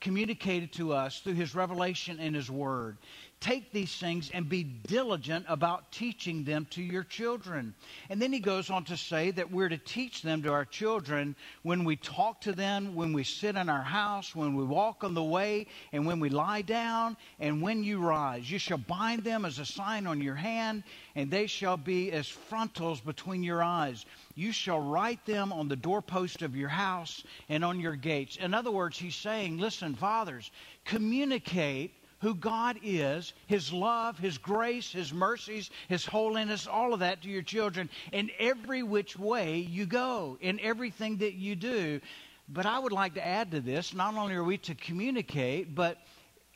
communicated 0.00 0.72
to 0.74 0.92
us 0.92 1.20
through 1.20 1.34
his 1.34 1.54
revelation 1.54 2.20
in 2.20 2.34
his 2.34 2.50
word 2.50 2.98
take 3.40 3.70
these 3.70 3.94
things 3.94 4.30
and 4.32 4.48
be 4.48 4.64
diligent 4.64 5.44
about 5.48 5.92
teaching 5.92 6.42
them 6.44 6.66
to 6.70 6.82
your 6.82 7.04
children. 7.04 7.74
And 8.08 8.20
then 8.20 8.32
he 8.32 8.40
goes 8.40 8.70
on 8.70 8.84
to 8.84 8.96
say 8.96 9.30
that 9.32 9.52
we're 9.52 9.68
to 9.68 9.78
teach 9.78 10.22
them 10.22 10.42
to 10.42 10.52
our 10.52 10.64
children 10.64 11.36
when 11.62 11.84
we 11.84 11.96
talk 11.96 12.40
to 12.42 12.52
them, 12.52 12.94
when 12.94 13.12
we 13.12 13.24
sit 13.24 13.56
in 13.56 13.68
our 13.68 13.82
house, 13.82 14.34
when 14.34 14.56
we 14.56 14.64
walk 14.64 15.04
on 15.04 15.14
the 15.14 15.22
way, 15.22 15.66
and 15.92 16.06
when 16.06 16.18
we 16.18 16.28
lie 16.28 16.62
down, 16.62 17.16
and 17.38 17.60
when 17.60 17.84
you 17.84 17.98
rise. 17.98 18.50
You 18.50 18.58
shall 18.58 18.78
bind 18.78 19.22
them 19.22 19.44
as 19.44 19.58
a 19.58 19.66
sign 19.66 20.06
on 20.06 20.20
your 20.20 20.34
hand, 20.34 20.82
and 21.14 21.30
they 21.30 21.46
shall 21.46 21.76
be 21.76 22.12
as 22.12 22.26
frontals 22.26 23.00
between 23.00 23.42
your 23.42 23.62
eyes. 23.62 24.06
You 24.34 24.52
shall 24.52 24.80
write 24.80 25.24
them 25.26 25.52
on 25.52 25.68
the 25.68 25.76
doorpost 25.76 26.42
of 26.42 26.56
your 26.56 26.68
house 26.68 27.22
and 27.48 27.64
on 27.64 27.80
your 27.80 27.96
gates. 27.96 28.36
In 28.36 28.54
other 28.54 28.70
words, 28.70 28.98
he's 28.98 29.14
saying, 29.14 29.58
listen, 29.58 29.94
fathers, 29.94 30.50
communicate 30.84 31.92
who 32.26 32.34
God 32.34 32.80
is, 32.82 33.34
His 33.46 33.72
love, 33.72 34.18
His 34.18 34.36
grace, 34.36 34.90
His 34.90 35.12
mercies, 35.12 35.70
His 35.88 36.04
holiness, 36.04 36.66
all 36.66 36.92
of 36.92 36.98
that 36.98 37.22
to 37.22 37.28
your 37.28 37.42
children 37.42 37.88
in 38.10 38.32
every 38.40 38.82
which 38.82 39.16
way 39.16 39.58
you 39.58 39.86
go, 39.86 40.36
in 40.40 40.58
everything 40.58 41.18
that 41.18 41.34
you 41.34 41.54
do. 41.54 42.00
But 42.48 42.66
I 42.66 42.80
would 42.80 42.90
like 42.90 43.14
to 43.14 43.24
add 43.24 43.52
to 43.52 43.60
this 43.60 43.94
not 43.94 44.16
only 44.16 44.34
are 44.34 44.42
we 44.42 44.58
to 44.58 44.74
communicate, 44.74 45.72
but 45.72 45.98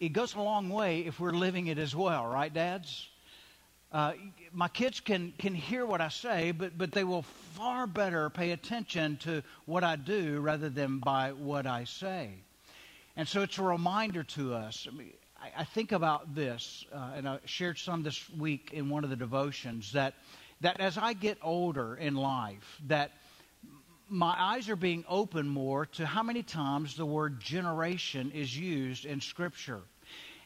it 0.00 0.08
goes 0.08 0.34
a 0.34 0.40
long 0.40 0.70
way 0.70 1.06
if 1.06 1.20
we're 1.20 1.30
living 1.30 1.68
it 1.68 1.78
as 1.78 1.94
well, 1.94 2.26
right, 2.26 2.52
dads? 2.52 3.08
Uh, 3.92 4.14
my 4.52 4.66
kids 4.66 4.98
can, 4.98 5.32
can 5.38 5.54
hear 5.54 5.86
what 5.86 6.00
I 6.00 6.08
say, 6.08 6.50
but, 6.50 6.76
but 6.76 6.90
they 6.90 7.04
will 7.04 7.22
far 7.54 7.86
better 7.86 8.28
pay 8.28 8.50
attention 8.50 9.18
to 9.18 9.44
what 9.66 9.84
I 9.84 9.94
do 9.94 10.40
rather 10.40 10.68
than 10.68 10.98
by 10.98 11.30
what 11.30 11.68
I 11.68 11.84
say. 11.84 12.30
And 13.16 13.28
so 13.28 13.42
it's 13.42 13.58
a 13.58 13.62
reminder 13.62 14.24
to 14.24 14.54
us. 14.54 14.88
I 14.90 14.96
mean, 14.96 15.12
I, 15.40 15.60
I 15.60 15.64
think 15.64 15.92
about 15.92 16.34
this, 16.34 16.84
uh, 16.92 17.12
and 17.16 17.28
I 17.28 17.38
shared 17.44 17.78
some 17.78 18.02
this 18.02 18.28
week 18.30 18.70
in 18.72 18.88
one 18.90 19.04
of 19.04 19.10
the 19.10 19.16
devotions, 19.16 19.92
that 19.92 20.14
that 20.60 20.80
as 20.80 20.98
I 20.98 21.14
get 21.14 21.38
older 21.42 21.96
in 21.96 22.14
life, 22.14 22.80
that 22.86 23.12
my 24.08 24.34
eyes 24.36 24.68
are 24.68 24.76
being 24.76 25.04
opened 25.08 25.50
more 25.50 25.86
to 25.86 26.04
how 26.04 26.22
many 26.22 26.42
times 26.42 26.96
the 26.96 27.06
word 27.06 27.40
generation 27.40 28.30
is 28.32 28.56
used 28.56 29.06
in 29.06 29.20
Scripture. 29.20 29.80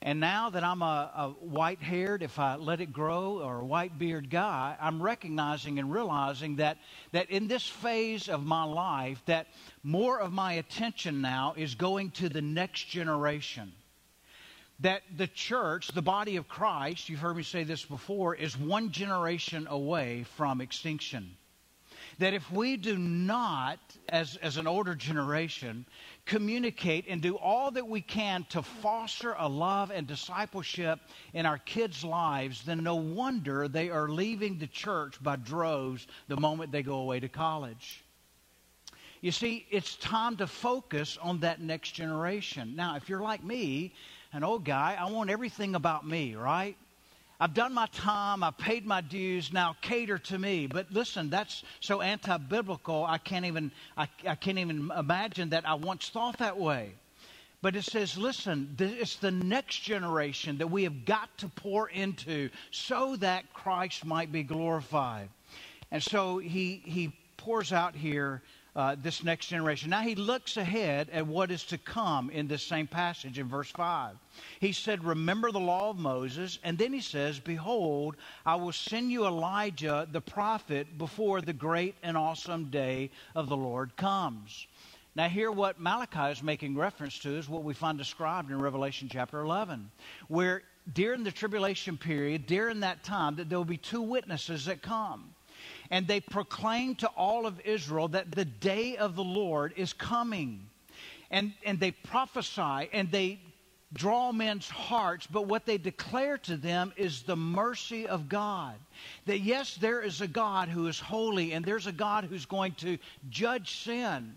And 0.03 0.21
now 0.21 0.51
that 0.51 0.63
I'm 0.63 0.83
a, 0.83 1.11
a 1.17 1.29
white 1.41 1.83
haired, 1.83 2.23
if 2.23 2.39
I 2.39 2.57
let 2.57 2.81
it 2.83 2.93
grow, 2.93 3.41
or 3.41 3.61
a 3.61 3.65
white 3.65 3.99
beard 3.99 4.29
guy, 4.29 4.77
I'm 4.79 5.03
recognizing 5.03 5.79
and 5.79 5.91
realizing 5.91 6.57
that, 6.57 6.77
that 7.13 7.31
in 7.31 7.49
this 7.49 7.67
phase 7.67 8.29
of 8.29 8.45
my 8.45 8.65
life, 8.65 9.23
that 9.27 9.47
more 9.83 10.21
of 10.21 10.31
my 10.31 10.55
attention 10.55 11.23
now 11.23 11.55
is 11.57 11.75
going 11.75 12.11
to 12.13 12.29
the 12.29 12.43
next 12.43 12.89
generation 12.89 13.73
that 14.81 15.03
the 15.17 15.27
church, 15.29 15.89
the 15.89 16.03
body 16.03 16.37
of 16.37 16.49
Christ, 16.49 17.09
you've 17.09 17.21
heard 17.21 17.37
me 17.37 17.43
say 17.43 17.65
this 17.65 17.85
before, 17.85 18.35
is 18.35 18.59
one 18.59 18.91
generation 18.91 19.67
away 19.69 20.25
from 20.37 20.61
extinction. 20.61 21.37
That 22.19 22.35
if 22.35 22.51
we 22.53 22.77
do 22.77 22.97
not, 22.97 23.79
as, 24.09 24.37
as 24.37 24.57
an 24.57 24.67
older 24.67 24.95
generation, 24.95 25.85
communicate 26.27 27.07
and 27.09 27.21
do 27.21 27.37
all 27.37 27.71
that 27.73 27.89
we 27.89 28.01
can 28.01 28.47
to 28.51 28.63
foster 28.63 29.35
a 29.39 29.49
love 29.49 29.91
and 29.91 30.07
discipleship 30.07 31.01
in 31.33 31.45
our 31.47 31.59
kids' 31.59 32.05
lives, 32.05 32.63
then 32.65 32.85
no 32.85 32.97
wonder 32.97 33.67
they 33.67 33.91
are 33.91 34.09
leaving 34.09 34.59
the 34.59 34.67
church 34.67 35.21
by 35.23 35.37
droves 35.37 36.07
the 36.29 36.37
moment 36.37 36.71
they 36.73 36.83
go 36.83 36.97
away 36.97 37.21
to 37.21 37.29
college. 37.29 38.05
You 39.21 39.33
see, 39.33 39.67
it's 39.71 39.97
time 39.97 40.37
to 40.37 40.47
focus 40.47 41.17
on 41.21 41.41
that 41.41 41.61
next 41.61 41.93
generation. 41.93 42.77
Now, 42.77 42.97
if 42.97 43.09
you're 43.09 43.23
like 43.23 43.43
me, 43.43 43.95
an 44.35 44.43
old 44.43 44.65
guy. 44.65 44.97
I 44.99 45.11
want 45.11 45.31
everything 45.31 45.77
about 45.77 46.07
me, 46.07 46.35
right? 46.35 46.77
I've 47.41 47.55
done 47.55 47.73
my 47.73 47.87
time, 47.87 48.43
I've 48.43 48.59
paid 48.59 48.85
my 48.85 49.01
dues, 49.01 49.53
now 49.53 49.77
cater 49.81 50.19
to 50.19 50.39
me. 50.39 50.67
But 50.67 50.91
listen, 50.91 51.31
that's 51.31 51.63
so 51.81 52.01
anti 52.01 52.37
biblical, 52.37 53.05
I 53.05 53.19
can't 53.19 53.45
even 53.45 53.71
I, 53.97 54.09
I 54.27 54.35
can't 54.35 54.59
even 54.59 54.91
imagine 54.97 55.51
that 55.51 55.69
I 55.69 55.75
once 55.75 56.09
thought 56.09 56.39
that 56.39 56.59
way. 56.59 56.95
But 57.63 57.77
it 57.77 57.85
says, 57.85 58.19
listen, 58.19 58.77
it's 58.79 59.17
the 59.17 59.31
next 59.31 59.79
generation 59.79 60.59
that 60.59 60.67
we 60.71 60.85
have 60.85 61.07
got 61.07 61.37
to 61.39 61.49
pour 61.49 61.89
into 61.89 62.51
so 62.71 63.17
that 63.17 63.55
Christ 63.55 64.05
might 64.05 64.31
be 64.31 64.43
glorified. 64.43 65.31
And 65.91 66.03
so 66.03 66.37
he, 66.37 66.83
he 66.85 67.17
pours 67.39 67.73
out 67.73 67.95
here 67.95 68.43
uh, 68.77 68.97
this 69.01 69.23
next 69.23 69.47
generation. 69.47 69.91
Now 69.91 70.01
he 70.01 70.15
looks 70.15 70.57
ahead 70.57 71.09
at 71.11 71.27
what 71.27 71.51
is 71.51 71.65
to 71.65 71.79
come 71.79 72.31
in 72.31 72.49
this 72.49 72.63
same 72.63 72.87
passage 72.87 73.39
in 73.39 73.49
verse 73.49 73.71
5. 73.71 74.17
He 74.61 74.73
said, 74.73 75.05
Remember 75.05 75.53
the 75.53 75.61
law 75.61 75.91
of 75.91 75.99
Moses. 75.99 76.59
And 76.65 76.77
then 76.77 76.93
he 76.93 77.01
says, 77.01 77.39
Behold, 77.39 78.17
I 78.45 78.57
will 78.57 78.73
send 78.73 79.13
you 79.13 79.27
Elijah 79.27 80.09
the 80.11 80.21
prophet 80.21 80.99
before 80.99 81.41
the 81.41 81.53
great 81.53 81.95
and 82.03 82.17
awesome 82.17 82.71
day 82.71 83.11
of 83.35 83.49
the 83.49 83.57
Lord 83.57 83.97
comes. 83.97 84.67
Now, 85.17 85.29
here, 85.29 85.53
what 85.53 85.79
Malachi 85.79 86.33
is 86.33 86.43
making 86.43 86.77
reference 86.77 87.21
to 87.21 87.37
is 87.37 87.49
what 87.49 87.63
we 87.63 87.73
find 87.73 87.97
described 87.97 88.51
in 88.51 88.61
Revelation 88.61 89.09
chapter 89.09 89.41
11, 89.41 89.89
where 90.27 90.63
during 90.93 91.23
the 91.23 91.31
tribulation 91.31 91.97
period, 91.97 92.47
during 92.47 92.81
that 92.81 93.05
time, 93.05 93.37
that 93.37 93.49
there 93.49 93.59
will 93.59 93.65
be 93.65 93.77
two 93.77 94.03
witnesses 94.03 94.65
that 94.65 94.83
come 94.83 95.34
and 95.95 96.09
they 96.09 96.19
proclaim 96.19 96.97
to 96.97 97.07
all 97.11 97.47
of 97.47 97.61
Israel 97.65 98.09
that 98.09 98.33
the 98.33 98.45
day 98.45 98.97
of 98.97 99.15
the 99.15 99.23
Lord 99.23 99.73
is 99.77 99.93
coming. 99.93 100.69
And, 101.31 101.53
and 101.65 101.79
they 101.79 101.93
prophesy 101.93 102.91
and 102.93 103.13
they 103.13 103.39
draw 103.93 104.33
men's 104.33 104.69
hearts, 104.69 105.29
but 105.29 105.47
what 105.47 105.67
they 105.67 105.79
declare 105.79 106.37
to 106.39 106.57
them 106.57 106.93
is 106.97 107.23
the 107.23 107.37
mercy 107.37 108.09
of 108.09 108.29
God. 108.29 108.75
That 109.27 109.39
yes, 109.39 109.77
there 109.77 110.03
is 110.03 110.21
a 110.21 110.27
God 110.27 110.69
who 110.69 110.89
is 110.89 110.99
holy 110.99 111.53
and 111.53 111.65
there's 111.65 111.87
a 111.87 111.93
God 111.93 112.25
who's 112.25 112.45
going 112.45 112.73
to 112.79 112.99
judge 113.31 113.85
sin. 113.85 114.35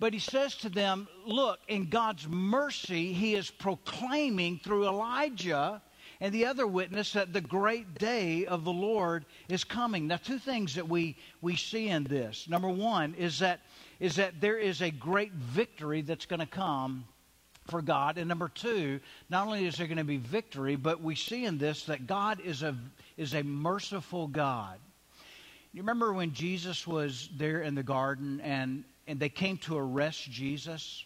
But 0.00 0.12
he 0.12 0.18
says 0.18 0.54
to 0.56 0.68
them, 0.68 1.08
Look, 1.24 1.60
in 1.66 1.88
God's 1.88 2.28
mercy, 2.28 3.14
he 3.14 3.36
is 3.36 3.50
proclaiming 3.50 4.60
through 4.62 4.86
Elijah 4.86 5.80
and 6.20 6.34
the 6.34 6.46
other 6.46 6.66
witness 6.66 7.14
that 7.14 7.32
the 7.32 7.40
great 7.40 7.94
day 7.94 8.44
of 8.44 8.64
the 8.64 8.72
Lord 8.72 9.24
is 9.48 9.64
coming. 9.64 10.06
Now, 10.06 10.18
two 10.18 10.38
things 10.38 10.74
that 10.74 10.88
we, 10.88 11.16
we 11.40 11.56
see 11.56 11.88
in 11.88 12.04
this. 12.04 12.46
Number 12.48 12.68
one 12.68 13.14
is 13.14 13.38
that, 13.38 13.60
is 14.00 14.16
that 14.16 14.40
there 14.40 14.58
is 14.58 14.82
a 14.82 14.90
great 14.90 15.32
victory 15.32 16.02
that's 16.02 16.26
going 16.26 16.40
to 16.40 16.46
come 16.46 17.06
for 17.68 17.80
God. 17.80 18.18
And 18.18 18.28
number 18.28 18.48
two, 18.48 19.00
not 19.30 19.46
only 19.46 19.66
is 19.66 19.76
there 19.76 19.86
going 19.86 19.98
to 19.98 20.04
be 20.04 20.18
victory, 20.18 20.76
but 20.76 21.02
we 21.02 21.14
see 21.14 21.46
in 21.46 21.56
this 21.56 21.84
that 21.84 22.06
God 22.06 22.40
is 22.44 22.62
a, 22.62 22.76
is 23.16 23.34
a 23.34 23.42
merciful 23.42 24.26
God. 24.26 24.78
You 25.72 25.82
remember 25.82 26.12
when 26.12 26.34
Jesus 26.34 26.86
was 26.86 27.30
there 27.36 27.62
in 27.62 27.74
the 27.74 27.82
garden 27.82 28.40
and, 28.40 28.84
and 29.06 29.18
they 29.18 29.28
came 29.28 29.56
to 29.58 29.78
arrest 29.78 30.30
Jesus? 30.30 31.04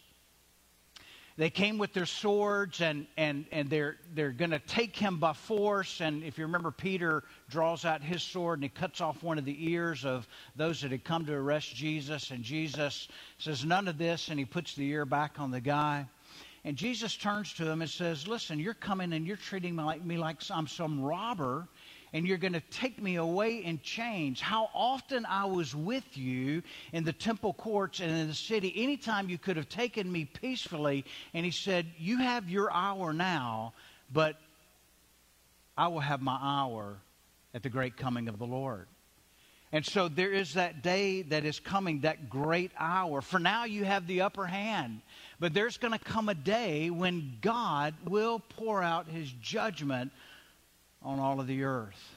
They 1.37 1.51
came 1.51 1.79
with 1.79 1.93
their 1.93 2.07
swords 2.07 2.81
and, 2.81 3.07
and, 3.17 3.47
and 3.51 3.69
they're, 3.69 3.97
they're 4.15 4.31
going 4.31 4.53
to 4.53 4.61
take 4.61 4.95
him 4.95 5.19
by 5.19 5.33
force. 5.33 6.01
And 6.01 6.23
if 6.23 6.39
you 6.39 6.45
remember, 6.45 6.71
Peter 6.71 7.25
draws 7.51 7.85
out 7.85 8.03
his 8.03 8.23
sword 8.23 8.59
and 8.59 8.65
he 8.65 8.69
cuts 8.69 9.01
off 9.01 9.23
one 9.23 9.37
of 9.37 9.45
the 9.45 9.71
ears 9.71 10.05
of 10.05 10.29
those 10.55 10.81
that 10.83 10.93
had 10.93 11.03
come 11.03 11.27
to 11.27 11.33
arrest 11.35 11.75
Jesus. 11.75 12.31
And 12.31 12.45
Jesus 12.45 13.09
says, 13.39 13.65
None 13.65 13.89
of 13.89 13.99
this. 13.99 14.29
And 14.29 14.39
he 14.39 14.45
puts 14.45 14.75
the 14.75 14.87
ear 14.87 15.05
back 15.05 15.41
on 15.41 15.51
the 15.51 15.61
guy. 15.61 16.07
And 16.65 16.77
Jesus 16.77 17.17
turns 17.17 17.53
to 17.55 17.69
him 17.69 17.83
and 17.83 17.91
says, 17.91 18.29
Listen, 18.29 18.61
you're 18.61 18.73
coming 18.73 19.13
and 19.13 19.27
you're 19.27 19.37
treating 19.37 19.75
me 19.75 19.83
like, 19.83 20.05
me 20.05 20.17
like 20.17 20.37
I'm 20.51 20.69
some 20.69 21.03
robber 21.03 21.67
and 22.15 22.29
you're 22.29 22.39
going 22.39 22.53
to 22.53 22.63
take 22.71 23.03
me 23.03 23.17
away 23.17 23.57
in 23.57 23.81
chains. 23.81 24.41
How 24.41 24.71
often 24.73 25.27
I 25.27 25.47
was 25.47 25.75
with 25.75 26.17
you 26.17 26.63
in 26.93 27.03
the 27.03 27.13
temple 27.13 27.53
courts 27.53 27.99
and 27.99 28.09
in 28.09 28.29
the 28.29 28.35
city, 28.35 28.73
anytime 28.77 29.29
you 29.29 29.37
could 29.37 29.57
have 29.57 29.69
taken 29.69 30.11
me 30.11 30.25
peacefully. 30.25 31.05
And 31.35 31.45
he 31.45 31.51
said, 31.51 31.87
You 31.99 32.19
have 32.19 32.49
your 32.49 32.73
hour 32.73 33.13
now, 33.13 33.75
but 34.13 34.37
I 35.77 35.89
will 35.89 36.01
have 36.01 36.23
my 36.23 36.39
hour 36.41 36.99
at 37.53 37.65
the 37.65 37.69
great 37.69 37.97
coming 37.97 38.29
of 38.29 38.39
the 38.39 38.47
Lord. 38.47 38.87
And 39.73 39.85
so 39.85 40.07
there 40.07 40.33
is 40.33 40.55
that 40.55 40.85
day 40.85 41.23
that 41.23 41.45
is 41.45 41.59
coming, 41.59 42.03
that 42.03 42.31
great 42.31 42.71
hour. 42.79 43.23
For 43.23 43.41
now, 43.41 43.65
you 43.65 43.85
have 43.85 44.07
the 44.07 44.21
upper 44.21 44.47
hand. 44.47 45.01
But 45.41 45.53
there's 45.53 45.79
going 45.79 45.95
to 45.95 45.99
come 45.99 46.29
a 46.29 46.35
day 46.35 46.91
when 46.91 47.39
God 47.41 47.93
will 48.09 48.39
pour 48.39 48.85
out 48.85 49.09
his 49.09 49.33
judgment 49.43 50.13
on 51.05 51.21
all 51.21 51.39
of 51.39 51.47
the 51.47 51.65
earth. 51.65 52.17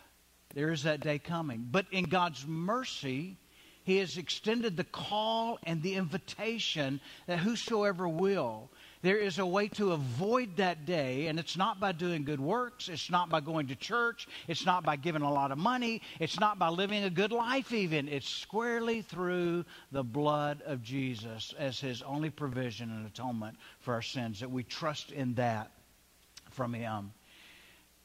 There 0.53 0.71
is 0.71 0.83
that 0.83 1.01
day 1.01 1.19
coming. 1.19 1.67
But 1.69 1.85
in 1.91 2.05
God's 2.05 2.47
mercy, 2.47 3.37
He 3.83 3.97
has 3.97 4.17
extended 4.17 4.75
the 4.75 4.85
call 4.85 5.59
and 5.63 5.83
the 5.83 5.95
invitation 5.95 6.99
that 7.27 7.39
whosoever 7.39 8.07
will. 8.07 8.71
There 9.03 9.17
is 9.17 9.37
a 9.37 9.45
way 9.45 9.67
to 9.69 9.91
avoid 9.91 10.57
that 10.57 10.85
day, 10.85 11.27
and 11.27 11.37
it's 11.37 11.55
not 11.55 11.79
by 11.79 11.91
doing 11.91 12.23
good 12.23 12.39
works. 12.39 12.89
It's 12.89 13.11
not 13.11 13.29
by 13.29 13.41
going 13.41 13.67
to 13.67 13.75
church. 13.75 14.27
It's 14.47 14.65
not 14.65 14.83
by 14.83 14.95
giving 14.95 15.21
a 15.21 15.31
lot 15.31 15.51
of 15.51 15.59
money. 15.59 16.01
It's 16.19 16.39
not 16.39 16.57
by 16.57 16.69
living 16.69 17.03
a 17.03 17.09
good 17.09 17.31
life, 17.31 17.71
even. 17.71 18.07
It's 18.07 18.27
squarely 18.27 19.03
through 19.03 19.65
the 19.91 20.03
blood 20.03 20.63
of 20.65 20.81
Jesus 20.81 21.53
as 21.59 21.79
His 21.79 22.01
only 22.01 22.31
provision 22.31 22.89
and 22.89 23.05
atonement 23.05 23.57
for 23.79 23.93
our 23.93 24.01
sins, 24.01 24.39
that 24.39 24.49
we 24.49 24.63
trust 24.63 25.11
in 25.11 25.35
that 25.35 25.71
from 26.49 26.73
Him. 26.73 27.11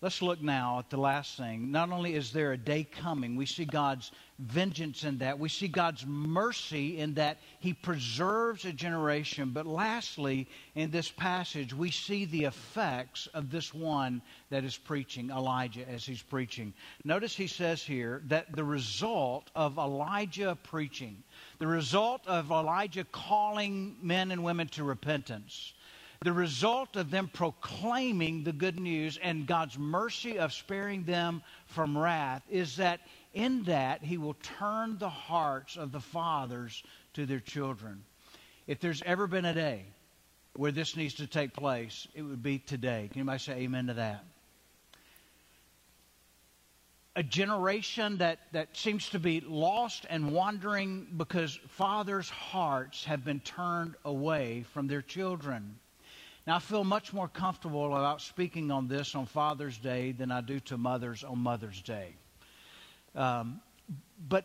Let's 0.02 0.20
look 0.20 0.42
now 0.42 0.80
at 0.80 0.90
the 0.90 0.96
last 0.96 1.36
thing. 1.36 1.70
Not 1.70 1.92
only 1.92 2.16
is 2.16 2.32
there 2.32 2.50
a 2.50 2.58
day 2.58 2.82
coming, 2.82 3.36
we 3.36 3.46
see 3.46 3.64
God's 3.64 4.10
vengeance 4.40 5.04
in 5.04 5.18
that. 5.18 5.38
We 5.38 5.48
see 5.48 5.68
God's 5.68 6.04
mercy 6.04 6.98
in 6.98 7.14
that 7.14 7.38
He 7.60 7.72
preserves 7.72 8.64
a 8.64 8.72
generation. 8.72 9.50
But 9.50 9.64
lastly, 9.64 10.48
in 10.74 10.90
this 10.90 11.08
passage, 11.08 11.72
we 11.72 11.92
see 11.92 12.24
the 12.24 12.46
effects 12.46 13.28
of 13.28 13.52
this 13.52 13.72
one 13.72 14.22
that 14.50 14.64
is 14.64 14.76
preaching, 14.76 15.30
Elijah, 15.30 15.88
as 15.88 16.04
he's 16.04 16.20
preaching. 16.20 16.74
Notice 17.04 17.36
he 17.36 17.46
says 17.46 17.80
here 17.80 18.22
that 18.26 18.56
the 18.56 18.64
result 18.64 19.52
of 19.54 19.78
Elijah 19.78 20.58
preaching, 20.64 21.22
the 21.60 21.68
result 21.68 22.26
of 22.26 22.50
Elijah 22.50 23.04
calling 23.04 23.96
men 24.02 24.32
and 24.32 24.42
women 24.42 24.66
to 24.70 24.82
repentance, 24.82 25.74
the 26.22 26.32
result 26.32 26.96
of 26.96 27.10
them 27.10 27.28
proclaiming 27.32 28.44
the 28.44 28.52
good 28.52 28.78
news 28.78 29.18
and 29.22 29.46
God's 29.46 29.78
mercy 29.78 30.38
of 30.38 30.52
sparing 30.52 31.04
them 31.04 31.42
from 31.66 31.96
wrath 31.96 32.42
is 32.50 32.76
that 32.76 33.00
in 33.34 33.64
that 33.64 34.02
he 34.02 34.18
will 34.18 34.36
turn 34.58 34.98
the 34.98 35.08
hearts 35.08 35.76
of 35.76 35.90
the 35.90 36.00
fathers 36.00 36.82
to 37.14 37.26
their 37.26 37.40
children. 37.40 38.04
If 38.66 38.80
there's 38.80 39.02
ever 39.02 39.26
been 39.26 39.44
a 39.44 39.54
day 39.54 39.84
where 40.54 40.72
this 40.72 40.96
needs 40.96 41.14
to 41.14 41.26
take 41.26 41.54
place, 41.54 42.06
it 42.14 42.22
would 42.22 42.42
be 42.42 42.58
today. 42.58 43.08
Can 43.10 43.22
anybody 43.22 43.38
say 43.38 43.52
amen 43.60 43.86
to 43.86 43.94
that? 43.94 44.24
A 47.14 47.22
generation 47.22 48.18
that, 48.18 48.38
that 48.52 48.74
seems 48.74 49.10
to 49.10 49.18
be 49.18 49.40
lost 49.40 50.06
and 50.08 50.32
wandering 50.32 51.06
because 51.16 51.58
fathers' 51.68 52.30
hearts 52.30 53.04
have 53.04 53.24
been 53.24 53.40
turned 53.40 53.96
away 54.04 54.64
from 54.72 54.86
their 54.86 55.02
children. 55.02 55.78
Now, 56.44 56.56
I 56.56 56.58
feel 56.58 56.82
much 56.82 57.12
more 57.12 57.28
comfortable 57.28 57.96
about 57.96 58.20
speaking 58.20 58.72
on 58.72 58.88
this 58.88 59.14
on 59.14 59.26
Father's 59.26 59.78
Day 59.78 60.10
than 60.10 60.32
I 60.32 60.40
do 60.40 60.58
to 60.60 60.76
mothers 60.76 61.22
on 61.22 61.38
Mother's 61.38 61.80
Day. 61.82 62.16
Um, 63.14 63.60
but 64.28 64.44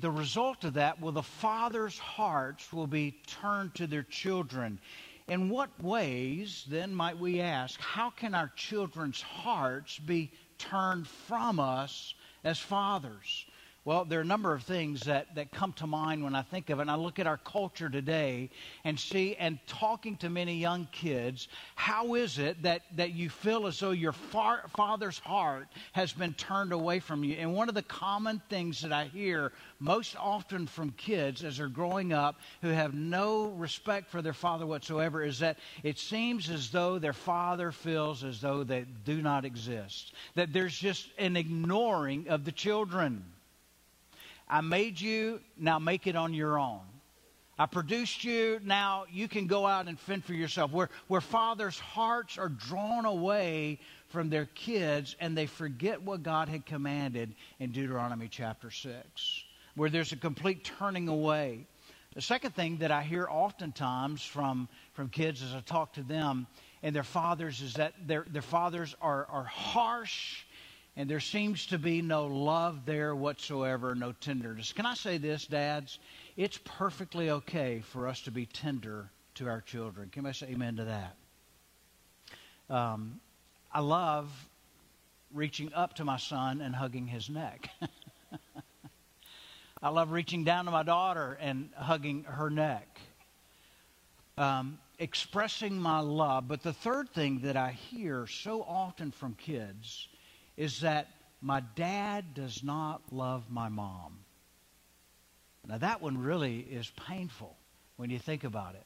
the 0.00 0.10
result 0.10 0.64
of 0.64 0.74
that, 0.74 1.00
well, 1.00 1.12
the 1.12 1.22
father's 1.22 1.98
hearts 1.98 2.72
will 2.72 2.88
be 2.88 3.20
turned 3.26 3.76
to 3.76 3.86
their 3.86 4.02
children. 4.02 4.80
In 5.28 5.48
what 5.48 5.70
ways, 5.80 6.64
then, 6.68 6.92
might 6.92 7.18
we 7.18 7.40
ask, 7.40 7.80
how 7.80 8.10
can 8.10 8.34
our 8.34 8.50
children's 8.56 9.20
hearts 9.22 9.98
be 10.00 10.32
turned 10.58 11.06
from 11.06 11.60
us 11.60 12.14
as 12.42 12.58
fathers? 12.58 13.46
Well, 13.86 14.04
there 14.04 14.18
are 14.18 14.22
a 14.22 14.26
number 14.26 14.52
of 14.52 14.64
things 14.64 15.02
that, 15.02 15.32
that 15.36 15.52
come 15.52 15.72
to 15.74 15.86
mind 15.86 16.24
when 16.24 16.34
I 16.34 16.42
think 16.42 16.70
of 16.70 16.80
it. 16.80 16.82
And 16.82 16.90
I 16.90 16.96
look 16.96 17.20
at 17.20 17.28
our 17.28 17.36
culture 17.36 17.88
today 17.88 18.50
and 18.82 18.98
see, 18.98 19.36
and 19.36 19.60
talking 19.68 20.16
to 20.16 20.28
many 20.28 20.56
young 20.56 20.88
kids, 20.90 21.46
how 21.76 22.16
is 22.16 22.40
it 22.40 22.60
that, 22.64 22.82
that 22.96 23.12
you 23.12 23.30
feel 23.30 23.64
as 23.68 23.78
though 23.78 23.92
your 23.92 24.10
far, 24.10 24.64
father's 24.76 25.20
heart 25.20 25.68
has 25.92 26.12
been 26.12 26.34
turned 26.34 26.72
away 26.72 26.98
from 26.98 27.22
you? 27.22 27.36
And 27.36 27.54
one 27.54 27.68
of 27.68 27.76
the 27.76 27.82
common 27.82 28.42
things 28.50 28.80
that 28.80 28.90
I 28.90 29.04
hear 29.04 29.52
most 29.78 30.16
often 30.18 30.66
from 30.66 30.90
kids 30.90 31.44
as 31.44 31.58
they're 31.58 31.68
growing 31.68 32.12
up 32.12 32.40
who 32.62 32.70
have 32.70 32.92
no 32.92 33.50
respect 33.50 34.10
for 34.10 34.20
their 34.20 34.32
father 34.32 34.66
whatsoever 34.66 35.22
is 35.22 35.38
that 35.38 35.60
it 35.84 36.00
seems 36.00 36.50
as 36.50 36.70
though 36.70 36.98
their 36.98 37.12
father 37.12 37.70
feels 37.70 38.24
as 38.24 38.40
though 38.40 38.64
they 38.64 38.84
do 39.04 39.22
not 39.22 39.44
exist, 39.44 40.12
that 40.34 40.52
there's 40.52 40.76
just 40.76 41.08
an 41.18 41.36
ignoring 41.36 42.26
of 42.26 42.44
the 42.44 42.50
children. 42.50 43.22
I 44.48 44.60
made 44.60 45.00
you, 45.00 45.40
now 45.56 45.78
make 45.78 46.06
it 46.06 46.16
on 46.16 46.32
your 46.32 46.58
own. 46.58 46.80
I 47.58 47.66
produced 47.66 48.22
you, 48.22 48.60
now 48.62 49.06
you 49.10 49.28
can 49.28 49.46
go 49.46 49.66
out 49.66 49.88
and 49.88 49.98
fend 49.98 50.24
for 50.24 50.34
yourself. 50.34 50.72
Where, 50.72 50.90
where 51.08 51.22
fathers' 51.22 51.78
hearts 51.78 52.36
are 52.36 52.50
drawn 52.50 53.06
away 53.06 53.80
from 54.08 54.28
their 54.28 54.44
kids 54.44 55.16
and 55.20 55.36
they 55.36 55.46
forget 55.46 56.02
what 56.02 56.22
God 56.22 56.50
had 56.50 56.66
commanded 56.66 57.34
in 57.58 57.72
Deuteronomy 57.72 58.28
chapter 58.28 58.70
6, 58.70 59.44
where 59.74 59.88
there's 59.88 60.12
a 60.12 60.16
complete 60.16 60.64
turning 60.64 61.08
away. 61.08 61.66
The 62.14 62.20
second 62.20 62.54
thing 62.54 62.78
that 62.78 62.90
I 62.90 63.02
hear 63.02 63.26
oftentimes 63.28 64.22
from, 64.22 64.68
from 64.92 65.08
kids 65.08 65.42
as 65.42 65.54
I 65.54 65.60
talk 65.60 65.94
to 65.94 66.02
them 66.02 66.46
and 66.82 66.94
their 66.94 67.02
fathers 67.02 67.62
is 67.62 67.74
that 67.74 67.94
their, 68.06 68.26
their 68.30 68.42
fathers 68.42 68.94
are, 69.00 69.26
are 69.26 69.44
harsh 69.44 70.44
and 70.96 71.10
there 71.10 71.20
seems 71.20 71.66
to 71.66 71.78
be 71.78 72.00
no 72.00 72.26
love 72.26 72.86
there 72.86 73.14
whatsoever, 73.14 73.94
no 73.94 74.12
tenderness. 74.12 74.72
Can 74.72 74.86
I 74.86 74.94
say 74.94 75.18
this, 75.18 75.46
dads? 75.46 75.98
It's 76.36 76.58
perfectly 76.64 77.30
okay 77.30 77.80
for 77.80 78.08
us 78.08 78.22
to 78.22 78.30
be 78.30 78.46
tender 78.46 79.10
to 79.34 79.46
our 79.46 79.60
children. 79.60 80.08
Can 80.08 80.24
I 80.24 80.32
say 80.32 80.48
amen 80.48 80.76
to 80.76 80.84
that? 80.84 82.74
Um, 82.74 83.20
I 83.70 83.80
love 83.80 84.32
reaching 85.34 85.72
up 85.74 85.94
to 85.96 86.04
my 86.04 86.16
son 86.16 86.62
and 86.62 86.74
hugging 86.74 87.06
his 87.06 87.28
neck. 87.28 87.68
I 89.82 89.90
love 89.90 90.12
reaching 90.12 90.44
down 90.44 90.64
to 90.64 90.70
my 90.70 90.82
daughter 90.82 91.36
and 91.38 91.68
hugging 91.76 92.24
her 92.24 92.48
neck. 92.48 92.88
Um, 94.38 94.78
expressing 94.98 95.78
my 95.78 96.00
love. 96.00 96.48
But 96.48 96.62
the 96.62 96.72
third 96.72 97.10
thing 97.10 97.40
that 97.40 97.56
I 97.56 97.72
hear 97.72 98.26
so 98.26 98.62
often 98.62 99.10
from 99.10 99.34
kids 99.34 100.08
is 100.56 100.80
that 100.80 101.08
my 101.40 101.60
dad 101.74 102.34
does 102.34 102.62
not 102.62 103.02
love 103.12 103.44
my 103.50 103.68
mom. 103.68 104.18
Now, 105.66 105.78
that 105.78 106.00
one 106.00 106.18
really 106.18 106.60
is 106.60 106.90
painful 107.08 107.56
when 107.96 108.10
you 108.10 108.18
think 108.18 108.44
about 108.44 108.74
it. 108.74 108.84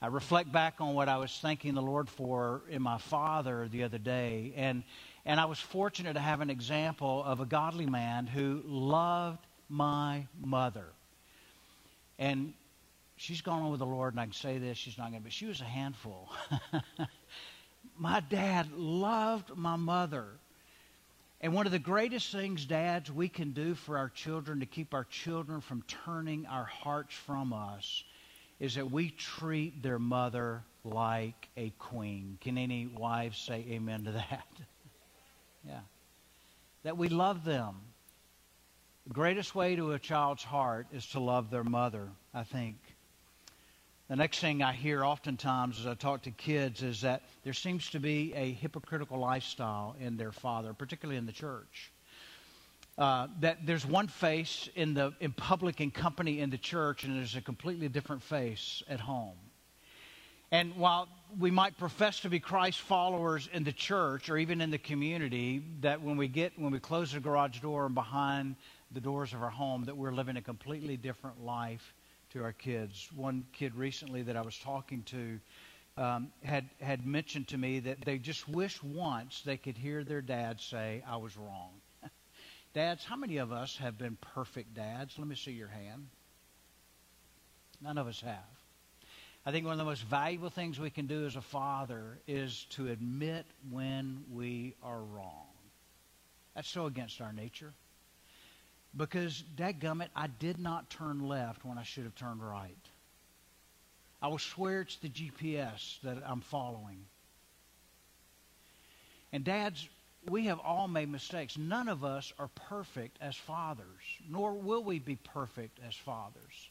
I 0.00 0.08
reflect 0.08 0.50
back 0.50 0.80
on 0.80 0.94
what 0.94 1.08
I 1.08 1.18
was 1.18 1.38
thanking 1.40 1.74
the 1.74 1.82
Lord 1.82 2.08
for 2.08 2.62
in 2.68 2.82
my 2.82 2.98
father 2.98 3.68
the 3.70 3.84
other 3.84 3.98
day, 3.98 4.52
and, 4.56 4.82
and 5.24 5.38
I 5.38 5.44
was 5.44 5.60
fortunate 5.60 6.14
to 6.14 6.20
have 6.20 6.40
an 6.40 6.50
example 6.50 7.22
of 7.24 7.40
a 7.40 7.46
godly 7.46 7.86
man 7.86 8.26
who 8.26 8.62
loved 8.66 9.38
my 9.68 10.26
mother. 10.40 10.86
And 12.18 12.52
she's 13.16 13.40
gone 13.40 13.62
on 13.62 13.70
with 13.70 13.78
the 13.78 13.86
Lord, 13.86 14.12
and 14.12 14.20
I 14.20 14.24
can 14.24 14.34
say 14.34 14.58
this, 14.58 14.76
she's 14.76 14.98
not 14.98 15.10
going 15.10 15.20
to, 15.20 15.24
but 15.24 15.32
she 15.32 15.46
was 15.46 15.60
a 15.60 15.64
handful. 15.64 16.28
my 17.96 18.20
dad 18.20 18.72
loved 18.72 19.56
my 19.56 19.76
mother. 19.76 20.26
And 21.42 21.52
one 21.52 21.66
of 21.66 21.72
the 21.72 21.80
greatest 21.80 22.30
things, 22.30 22.64
dads, 22.64 23.10
we 23.10 23.28
can 23.28 23.50
do 23.50 23.74
for 23.74 23.98
our 23.98 24.08
children 24.08 24.60
to 24.60 24.66
keep 24.66 24.94
our 24.94 25.04
children 25.04 25.60
from 25.60 25.82
turning 26.04 26.46
our 26.46 26.64
hearts 26.64 27.14
from 27.14 27.52
us 27.52 28.04
is 28.60 28.76
that 28.76 28.92
we 28.92 29.10
treat 29.10 29.82
their 29.82 29.98
mother 29.98 30.62
like 30.84 31.48
a 31.56 31.70
queen. 31.80 32.38
Can 32.40 32.56
any 32.56 32.86
wives 32.86 33.38
say 33.38 33.66
amen 33.70 34.04
to 34.04 34.12
that? 34.12 34.46
yeah. 35.66 35.80
That 36.84 36.96
we 36.96 37.08
love 37.08 37.44
them. 37.44 37.74
The 39.08 39.14
greatest 39.14 39.52
way 39.56 39.74
to 39.74 39.90
a 39.92 39.98
child's 39.98 40.44
heart 40.44 40.86
is 40.92 41.04
to 41.08 41.18
love 41.18 41.50
their 41.50 41.64
mother, 41.64 42.08
I 42.32 42.44
think. 42.44 42.76
The 44.08 44.16
next 44.16 44.40
thing 44.40 44.62
I 44.62 44.72
hear 44.72 45.04
oftentimes 45.04 45.78
as 45.78 45.86
I 45.86 45.94
talk 45.94 46.22
to 46.22 46.32
kids 46.32 46.82
is 46.82 47.02
that 47.02 47.22
there 47.44 47.52
seems 47.52 47.88
to 47.90 48.00
be 48.00 48.34
a 48.34 48.52
hypocritical 48.52 49.18
lifestyle 49.18 49.96
in 50.00 50.16
their 50.16 50.32
father, 50.32 50.74
particularly 50.74 51.18
in 51.18 51.26
the 51.26 51.32
church. 51.32 51.92
Uh, 52.98 53.28
that 53.40 53.64
there's 53.64 53.86
one 53.86 54.08
face 54.08 54.68
in 54.74 54.92
the 54.92 55.14
in 55.20 55.32
public 55.32 55.80
and 55.80 55.94
company 55.94 56.40
in 56.40 56.50
the 56.50 56.58
church, 56.58 57.04
and 57.04 57.16
there's 57.16 57.36
a 57.36 57.40
completely 57.40 57.88
different 57.88 58.22
face 58.22 58.82
at 58.88 59.00
home. 59.00 59.36
And 60.50 60.76
while 60.76 61.08
we 61.38 61.50
might 61.50 61.78
profess 61.78 62.20
to 62.20 62.28
be 62.28 62.38
Christ 62.38 62.80
followers 62.80 63.48
in 63.54 63.64
the 63.64 63.72
church 63.72 64.28
or 64.28 64.36
even 64.36 64.60
in 64.60 64.70
the 64.70 64.78
community, 64.78 65.62
that 65.80 66.02
when 66.02 66.18
we 66.18 66.28
get 66.28 66.58
when 66.58 66.72
we 66.72 66.80
close 66.80 67.12
the 67.12 67.20
garage 67.20 67.60
door 67.60 67.86
and 67.86 67.94
behind 67.94 68.56
the 68.90 69.00
doors 69.00 69.32
of 69.32 69.42
our 69.42 69.48
home, 69.48 69.84
that 69.84 69.96
we're 69.96 70.12
living 70.12 70.36
a 70.36 70.42
completely 70.42 70.98
different 70.98 71.42
life 71.42 71.94
to 72.32 72.42
our 72.42 72.52
kids. 72.52 73.08
One 73.14 73.46
kid 73.52 73.74
recently 73.74 74.22
that 74.22 74.36
I 74.36 74.42
was 74.42 74.56
talking 74.58 75.02
to 75.04 75.40
um, 75.96 76.32
had 76.42 76.68
had 76.80 77.06
mentioned 77.06 77.48
to 77.48 77.58
me 77.58 77.80
that 77.80 78.00
they 78.02 78.18
just 78.18 78.48
wish 78.48 78.82
once 78.82 79.42
they 79.44 79.58
could 79.58 79.76
hear 79.76 80.04
their 80.04 80.22
dad 80.22 80.60
say, 80.60 81.02
"I 81.06 81.16
was 81.18 81.36
wrong." 81.36 81.70
dads, 82.74 83.04
how 83.04 83.16
many 83.16 83.36
of 83.38 83.52
us 83.52 83.76
have 83.76 83.98
been 83.98 84.16
perfect 84.34 84.74
dads? 84.74 85.18
Let 85.18 85.26
me 85.26 85.36
see 85.36 85.52
your 85.52 85.68
hand. 85.68 86.08
None 87.82 87.98
of 87.98 88.06
us 88.06 88.20
have. 88.22 88.38
I 89.44 89.50
think 89.50 89.66
one 89.66 89.72
of 89.72 89.78
the 89.78 89.84
most 89.84 90.04
valuable 90.04 90.50
things 90.50 90.78
we 90.78 90.90
can 90.90 91.06
do 91.06 91.26
as 91.26 91.36
a 91.36 91.42
father 91.42 92.20
is 92.28 92.64
to 92.70 92.88
admit 92.88 93.44
when 93.70 94.24
we 94.30 94.76
are 94.82 95.02
wrong. 95.02 95.48
That's 96.54 96.68
so 96.68 96.86
against 96.86 97.20
our 97.20 97.32
nature. 97.32 97.74
Because, 98.96 99.42
dadgummit, 99.56 100.08
I 100.14 100.26
did 100.26 100.58
not 100.58 100.90
turn 100.90 101.26
left 101.26 101.64
when 101.64 101.78
I 101.78 101.82
should 101.82 102.04
have 102.04 102.14
turned 102.14 102.46
right. 102.46 102.76
I 104.20 104.28
will 104.28 104.38
swear 104.38 104.82
it's 104.82 104.96
the 104.96 105.08
GPS 105.08 106.00
that 106.02 106.22
I'm 106.26 106.42
following. 106.42 107.06
And, 109.32 109.44
dads, 109.44 109.88
we 110.28 110.44
have 110.46 110.60
all 110.60 110.88
made 110.88 111.08
mistakes. 111.08 111.56
None 111.56 111.88
of 111.88 112.04
us 112.04 112.32
are 112.38 112.48
perfect 112.68 113.16
as 113.20 113.34
fathers, 113.34 113.86
nor 114.28 114.52
will 114.52 114.84
we 114.84 114.98
be 114.98 115.16
perfect 115.16 115.80
as 115.86 115.94
fathers. 115.96 116.70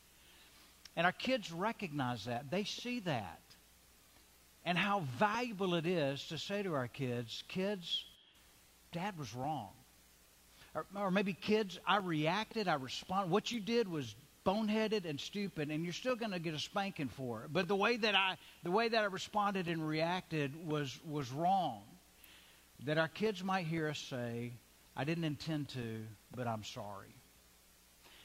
And 0.96 1.06
our 1.06 1.12
kids 1.12 1.52
recognize 1.52 2.26
that. 2.26 2.52
They 2.52 2.66
see 2.66 3.00
that. 3.02 3.42
And 4.64 4.78
how 4.78 5.02
valuable 5.18 5.74
it 5.74 5.88
is 5.88 6.24
to 6.28 6.38
say 6.38 6.62
to 6.62 6.76
our 6.76 6.88
kids, 6.88 7.44
kids, 7.48 8.06
dad 8.92 9.18
was 9.18 9.34
wrong 9.34 9.72
or, 10.76 10.86
or 10.96 11.12
maybe 11.12 11.34
kids, 11.34 11.80
I 11.86 11.98
reacted, 11.98 12.68
I 12.68 12.76
responded. 12.76 13.32
What 13.32 13.52
you 13.52 13.60
did 13.60 13.88
was 13.88 14.16
boneheaded 14.46 15.06
and 15.06 15.20
stupid 15.20 15.70
and 15.70 15.84
you're 15.84 15.94
still 15.94 16.16
going 16.16 16.32
to 16.32 16.40
get 16.40 16.54
a 16.56 16.60
spanking 16.60 17.08
for 17.08 17.44
it 17.44 17.54
but 17.54 17.68
the 17.68 17.76
way 17.76 17.96
that 17.96 18.16
i 18.16 18.36
the 18.64 18.72
way 18.72 18.90
that 18.90 19.04
i 19.04 19.06
responded 19.06 19.68
and 19.68 19.88
reacted 19.88 20.52
was 20.68 21.00
was 21.08 21.32
wrong 21.32 21.84
that 22.84 22.98
our 22.98 23.08
kids 23.08 23.44
might 23.44 23.68
hear 23.68 23.88
us 23.88 24.00
say 24.00 24.52
i 24.98 25.04
didn't 25.04 25.26
intend 25.26 25.70
to 25.70 26.02
but 26.36 26.48
i'm 26.48 26.64
sorry 26.64 27.14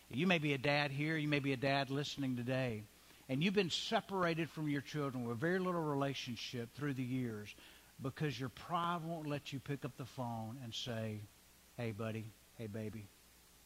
you 0.08 0.26
may 0.26 0.38
be 0.38 0.54
a 0.54 0.58
dad 0.58 0.90
here 0.90 1.18
you 1.18 1.28
may 1.28 1.38
be 1.38 1.52
a 1.52 1.56
dad 1.56 1.90
listening 1.90 2.34
today 2.34 2.82
and 3.28 3.44
you've 3.44 3.52
been 3.52 3.68
separated 3.68 4.48
from 4.48 4.70
your 4.70 4.80
children 4.80 5.26
with 5.26 5.36
very 5.38 5.58
little 5.58 5.82
relationship 5.82 6.74
through 6.74 6.94
the 6.94 7.02
years 7.02 7.54
because 8.00 8.40
your 8.40 8.48
pride 8.48 9.00
won't 9.04 9.28
let 9.28 9.52
you 9.52 9.60
pick 9.60 9.84
up 9.84 9.94
the 9.98 10.06
phone 10.06 10.58
and 10.64 10.72
say 10.72 11.20
Hey, 11.76 11.92
buddy. 11.92 12.24
Hey, 12.56 12.68
baby. 12.68 13.06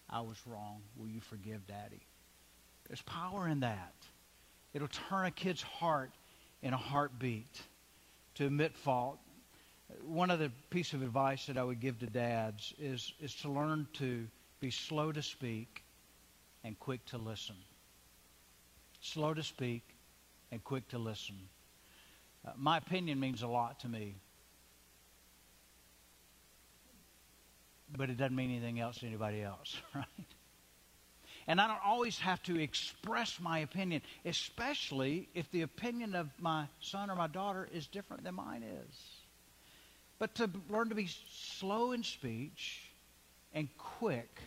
I 0.09 0.21
was 0.21 0.37
wrong. 0.45 0.83
Will 0.97 1.07
you 1.07 1.21
forgive 1.21 1.67
daddy? 1.69 2.01
There's 2.89 3.03
power 3.03 3.47
in 3.47 3.61
that. 3.61 3.95
It'll 4.75 4.89
turn 4.89 5.27
a 5.27 5.31
kid's 5.31 5.63
heart 5.63 6.11
in 6.63 6.73
a 6.75 6.77
heartbeat 6.77 7.61
to 8.35 8.47
admit 8.47 8.77
fault. 8.77 9.21
One 10.03 10.31
other 10.31 10.51
piece 10.71 10.93
of 10.93 11.03
advice 11.03 11.47
that 11.47 11.57
I 11.57 11.63
would 11.63 11.79
give 11.79 12.01
to 12.01 12.07
dads 12.07 12.75
is, 12.81 13.13
is 13.21 13.35
to 13.37 13.49
learn 13.49 13.87
to 13.95 14.27
be 14.59 14.73
slow 14.73 15.13
to 15.13 15.23
speak 15.23 15.85
and 16.65 16.79
quick 16.81 17.05
to 17.07 17.19
listen. 17.19 17.57
Slow 19.01 19.35
to 19.35 19.43
speak 19.43 19.83
and 20.51 20.63
quick 20.65 20.89
to 20.89 20.99
listen. 20.99 21.37
Uh, 22.45 22.51
my 22.57 22.77
opinion 22.79 23.21
means 23.21 23.43
a 23.43 23.49
lot 23.49 23.81
to 23.81 23.89
me. 23.89 24.17
But 27.97 28.11
it 28.11 28.17
doesn't 28.17 28.37
mean 28.37 28.51
anything 28.51 28.81
else 28.81 28.99
to 28.99 29.07
anybody 29.07 29.43
else, 29.43 29.77
right? 29.95 30.05
And 31.47 31.61
I 31.61 31.67
don't 31.67 31.85
always 31.85 32.19
have 32.19 32.43
to 32.45 32.61
express 32.61 33.41
my 33.41 33.61
opinion, 33.61 34.03
especially 34.25 35.29
if 35.35 35.51
the 35.51 35.63
opinion 35.63 36.15
of 36.15 36.29
my 36.39 36.67
son 36.81 37.11
or 37.11 37.17
my 37.17 37.27
daughter 37.27 37.69
is 37.73 37.87
different 37.87 38.25
than 38.25 38.35
mine 38.37 38.63
is. 38.63 38.97
But 40.19 40.35
to 40.37 40.51
learn 40.69 40.91
to 40.91 40.95
be 40.95 41.09
slow 41.59 41.93
in 41.93 42.05
speech 42.05 42.83
and 43.55 43.69
quick 43.79 44.41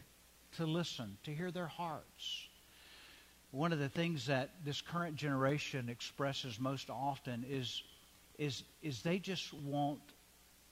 to 0.57 0.65
listen, 0.65 1.17
to 1.23 1.33
hear 1.33 1.51
their 1.51 1.67
hearts. 1.67 2.47
One 3.51 3.73
of 3.73 3.79
the 3.79 3.89
things 3.89 4.27
that 4.27 4.51
this 4.63 4.81
current 4.81 5.15
generation 5.15 5.89
expresses 5.89 6.59
most 6.59 6.89
often 6.89 7.45
is, 7.49 7.83
is, 8.37 8.63
is 8.81 9.01
they 9.01 9.19
just 9.19 9.53
want 9.53 9.99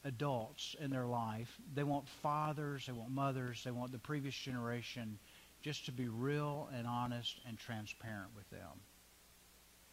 adults 0.03 0.75
in 0.79 0.89
their 0.89 1.05
life. 1.05 1.57
They 1.73 1.83
want 1.83 2.07
fathers, 2.21 2.85
they 2.85 2.93
want 2.93 3.11
mothers, 3.11 3.63
they 3.63 3.71
want 3.71 3.91
the 3.91 3.99
previous 3.99 4.35
generation 4.35 5.19
just 5.61 5.85
to 5.85 5.91
be 5.91 6.07
real 6.07 6.69
and 6.75 6.87
honest 6.87 7.39
and 7.47 7.57
transparent 7.57 8.29
with 8.35 8.49
them. 8.49 8.81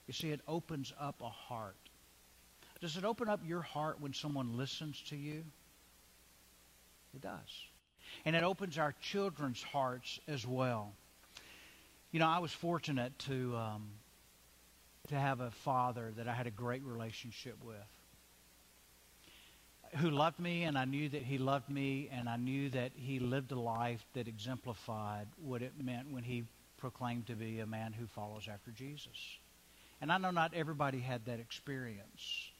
You 0.06 0.14
see, 0.14 0.30
it 0.30 0.40
opens 0.48 0.92
up 0.98 1.20
a 1.20 1.28
heart. 1.28 1.76
Does 2.80 2.96
it 2.96 3.04
open 3.04 3.28
up 3.28 3.40
your 3.44 3.60
heart 3.60 4.00
when 4.00 4.14
someone 4.14 4.56
listens 4.56 5.02
to 5.08 5.16
you? 5.16 5.44
It 7.14 7.20
does. 7.20 7.66
And 8.24 8.34
it 8.34 8.42
opens 8.42 8.78
our 8.78 8.94
children's 9.02 9.62
hearts 9.62 10.18
as 10.26 10.46
well. 10.46 10.92
You 12.12 12.20
know, 12.20 12.26
I 12.26 12.38
was 12.38 12.52
fortunate 12.52 13.18
to 13.20 13.54
um, 13.56 13.90
to 15.08 15.14
have 15.14 15.40
a 15.40 15.50
father 15.50 16.12
that 16.16 16.28
I 16.28 16.32
had 16.32 16.46
a 16.46 16.50
great 16.50 16.82
relationship 16.84 17.56
with 17.62 17.76
who 19.96 20.10
loved 20.10 20.38
me, 20.38 20.64
and 20.64 20.76
I 20.76 20.84
knew 20.84 21.08
that 21.08 21.22
he 21.22 21.38
loved 21.38 21.68
me, 21.68 22.08
and 22.12 22.28
I 22.28 22.36
knew 22.36 22.70
that 22.70 22.92
he 22.94 23.18
lived 23.18 23.52
a 23.52 23.58
life 23.58 24.04
that 24.14 24.28
exemplified 24.28 25.26
what 25.42 25.62
it 25.62 25.72
meant 25.82 26.10
when 26.10 26.22
he 26.22 26.44
proclaimed 26.78 27.26
to 27.26 27.34
be 27.34 27.60
a 27.60 27.66
man 27.66 27.92
who 27.92 28.06
follows 28.06 28.48
after 28.52 28.70
Jesus. 28.70 29.38
And 30.00 30.12
I 30.12 30.18
know 30.18 30.30
not 30.30 30.54
everybody 30.54 31.00
had 31.00 31.26
that 31.26 31.40
experience, 31.40 32.50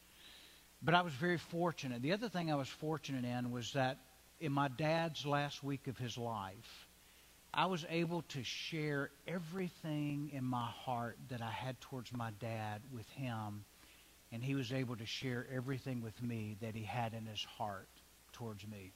but 0.83 0.95
I 0.95 1.03
was 1.03 1.13
very 1.13 1.39
fortunate. 1.39 2.03
The 2.03 2.13
other 2.13 2.29
thing 2.29 2.51
I 2.51 2.57
was 2.57 2.69
fortunate 2.69 3.25
in 3.25 3.53
was 3.53 3.73
that 3.75 3.99
in 4.41 4.53
my 4.53 4.69
dad's 4.69 5.25
last 5.25 5.63
week 5.63 5.87
of 5.87 5.99
his 5.99 6.19
life, 6.19 6.87
I 7.53 7.67
was 7.67 7.85
able 7.89 8.23
to 8.29 8.43
share 8.45 9.11
everything 9.27 10.31
in 10.33 10.45
my 10.45 10.67
heart 10.67 11.17
that 11.31 11.41
I 11.41 11.51
had 11.51 11.81
towards 11.81 12.13
my 12.13 12.31
dad 12.41 12.83
with 12.93 13.09
him 13.11 13.65
and 14.33 14.43
he 14.43 14.55
was 14.55 14.73
able 14.73 14.97
to 14.97 15.07
share 15.07 15.47
everything 15.55 16.03
with 16.03 16.21
me 16.23 16.57
that 16.61 16.75
he 16.75 16.83
had 16.83 17.15
in 17.15 17.27
his 17.27 17.43
heart 17.45 17.89
towards 18.33 18.67
me. 18.67 18.93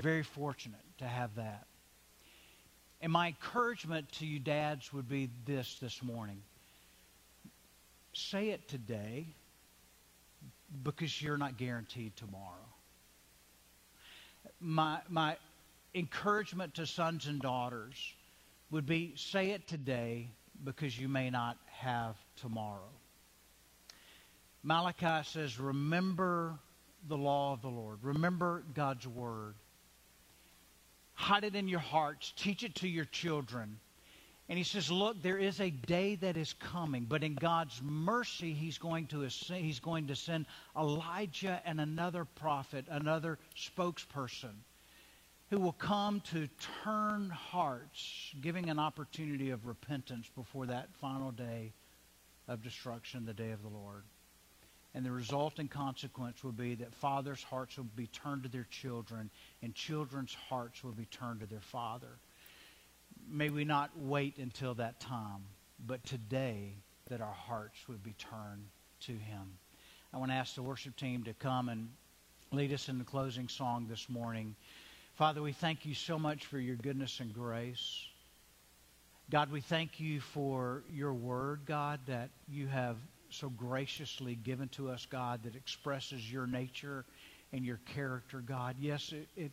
Very 0.00 0.22
fortunate 0.22 0.80
to 0.98 1.04
have 1.06 1.34
that. 1.36 1.66
And 3.00 3.12
my 3.12 3.28
encouragement 3.28 4.10
to 4.12 4.26
you 4.26 4.38
dads 4.38 4.92
would 4.92 5.08
be 5.08 5.30
this 5.46 5.78
this 5.80 6.02
morning. 6.02 6.42
Say 8.12 8.48
it 8.48 8.66
today 8.68 9.26
because 10.82 11.20
you're 11.20 11.36
not 11.36 11.56
guaranteed 11.56 12.16
tomorrow. 12.16 12.68
My, 14.60 14.98
my 15.08 15.36
encouragement 15.94 16.74
to 16.74 16.86
sons 16.86 17.26
and 17.26 17.40
daughters 17.40 18.14
would 18.70 18.86
be 18.86 19.12
say 19.16 19.50
it 19.50 19.68
today 19.68 20.28
because 20.64 20.98
you 20.98 21.08
may 21.08 21.30
not 21.30 21.56
have 21.66 22.16
tomorrow. 22.36 22.90
Malachi 24.64 25.28
says, 25.28 25.60
Remember 25.60 26.58
the 27.06 27.16
law 27.16 27.52
of 27.52 27.60
the 27.60 27.68
Lord. 27.68 27.98
Remember 28.02 28.64
God's 28.74 29.06
word. 29.06 29.54
Hide 31.12 31.44
it 31.44 31.54
in 31.54 31.68
your 31.68 31.80
hearts. 31.80 32.32
Teach 32.36 32.64
it 32.64 32.74
to 32.76 32.88
your 32.88 33.04
children. 33.04 33.78
And 34.48 34.58
he 34.58 34.64
says, 34.64 34.90
Look, 34.90 35.22
there 35.22 35.38
is 35.38 35.60
a 35.60 35.70
day 35.70 36.16
that 36.16 36.38
is 36.38 36.54
coming, 36.54 37.04
but 37.08 37.22
in 37.22 37.34
God's 37.34 37.80
mercy, 37.82 38.54
he's 38.54 38.78
going 38.78 39.06
to, 39.08 39.20
he's 39.20 39.80
going 39.80 40.08
to 40.08 40.16
send 40.16 40.46
Elijah 40.76 41.60
and 41.66 41.78
another 41.80 42.24
prophet, 42.24 42.86
another 42.88 43.38
spokesperson, 43.56 44.54
who 45.50 45.58
will 45.60 45.72
come 45.72 46.20
to 46.32 46.48
turn 46.82 47.28
hearts, 47.30 48.34
giving 48.40 48.70
an 48.70 48.78
opportunity 48.78 49.50
of 49.50 49.66
repentance 49.66 50.28
before 50.34 50.66
that 50.66 50.88
final 51.00 51.30
day 51.30 51.72
of 52.48 52.62
destruction, 52.62 53.26
the 53.26 53.34
day 53.34 53.50
of 53.50 53.62
the 53.62 53.68
Lord. 53.68 54.04
And 54.94 55.04
the 55.04 55.10
resulting 55.10 55.66
consequence 55.66 56.44
will 56.44 56.52
be 56.52 56.76
that 56.76 56.94
fathers' 56.94 57.42
hearts 57.42 57.76
will 57.76 57.84
be 57.96 58.06
turned 58.06 58.44
to 58.44 58.48
their 58.48 58.66
children, 58.70 59.28
and 59.62 59.74
children's 59.74 60.34
hearts 60.48 60.84
will 60.84 60.92
be 60.92 61.06
turned 61.06 61.40
to 61.40 61.46
their 61.46 61.60
father. 61.60 62.18
May 63.28 63.50
we 63.50 63.64
not 63.64 63.90
wait 63.96 64.38
until 64.38 64.74
that 64.74 65.00
time, 65.00 65.42
but 65.84 66.04
today 66.04 66.74
that 67.08 67.20
our 67.20 67.32
hearts 67.32 67.78
would 67.88 68.02
be 68.02 68.14
turned 68.14 68.66
to 69.00 69.12
him. 69.12 69.58
I 70.12 70.18
want 70.18 70.30
to 70.30 70.36
ask 70.36 70.54
the 70.54 70.62
worship 70.62 70.96
team 70.96 71.24
to 71.24 71.34
come 71.34 71.68
and 71.68 71.88
lead 72.52 72.72
us 72.72 72.88
in 72.88 72.98
the 72.98 73.04
closing 73.04 73.48
song 73.48 73.86
this 73.88 74.08
morning. 74.08 74.54
Father, 75.14 75.42
we 75.42 75.52
thank 75.52 75.84
you 75.84 75.94
so 75.94 76.18
much 76.20 76.46
for 76.46 76.58
your 76.58 76.76
goodness 76.76 77.18
and 77.18 77.34
grace. 77.34 78.06
God, 79.30 79.50
we 79.50 79.60
thank 79.60 79.98
you 79.98 80.20
for 80.20 80.84
your 80.92 81.12
word, 81.12 81.62
God, 81.66 82.00
that 82.06 82.30
you 82.48 82.68
have 82.68 82.96
so 83.34 83.48
graciously 83.50 84.34
given 84.34 84.68
to 84.70 84.90
us, 84.90 85.06
God, 85.06 85.42
that 85.44 85.56
expresses 85.56 86.30
your 86.30 86.46
nature 86.46 87.04
and 87.52 87.64
your 87.64 87.80
character, 87.94 88.40
God. 88.40 88.76
Yes, 88.80 89.12
it, 89.12 89.28
it, 89.36 89.52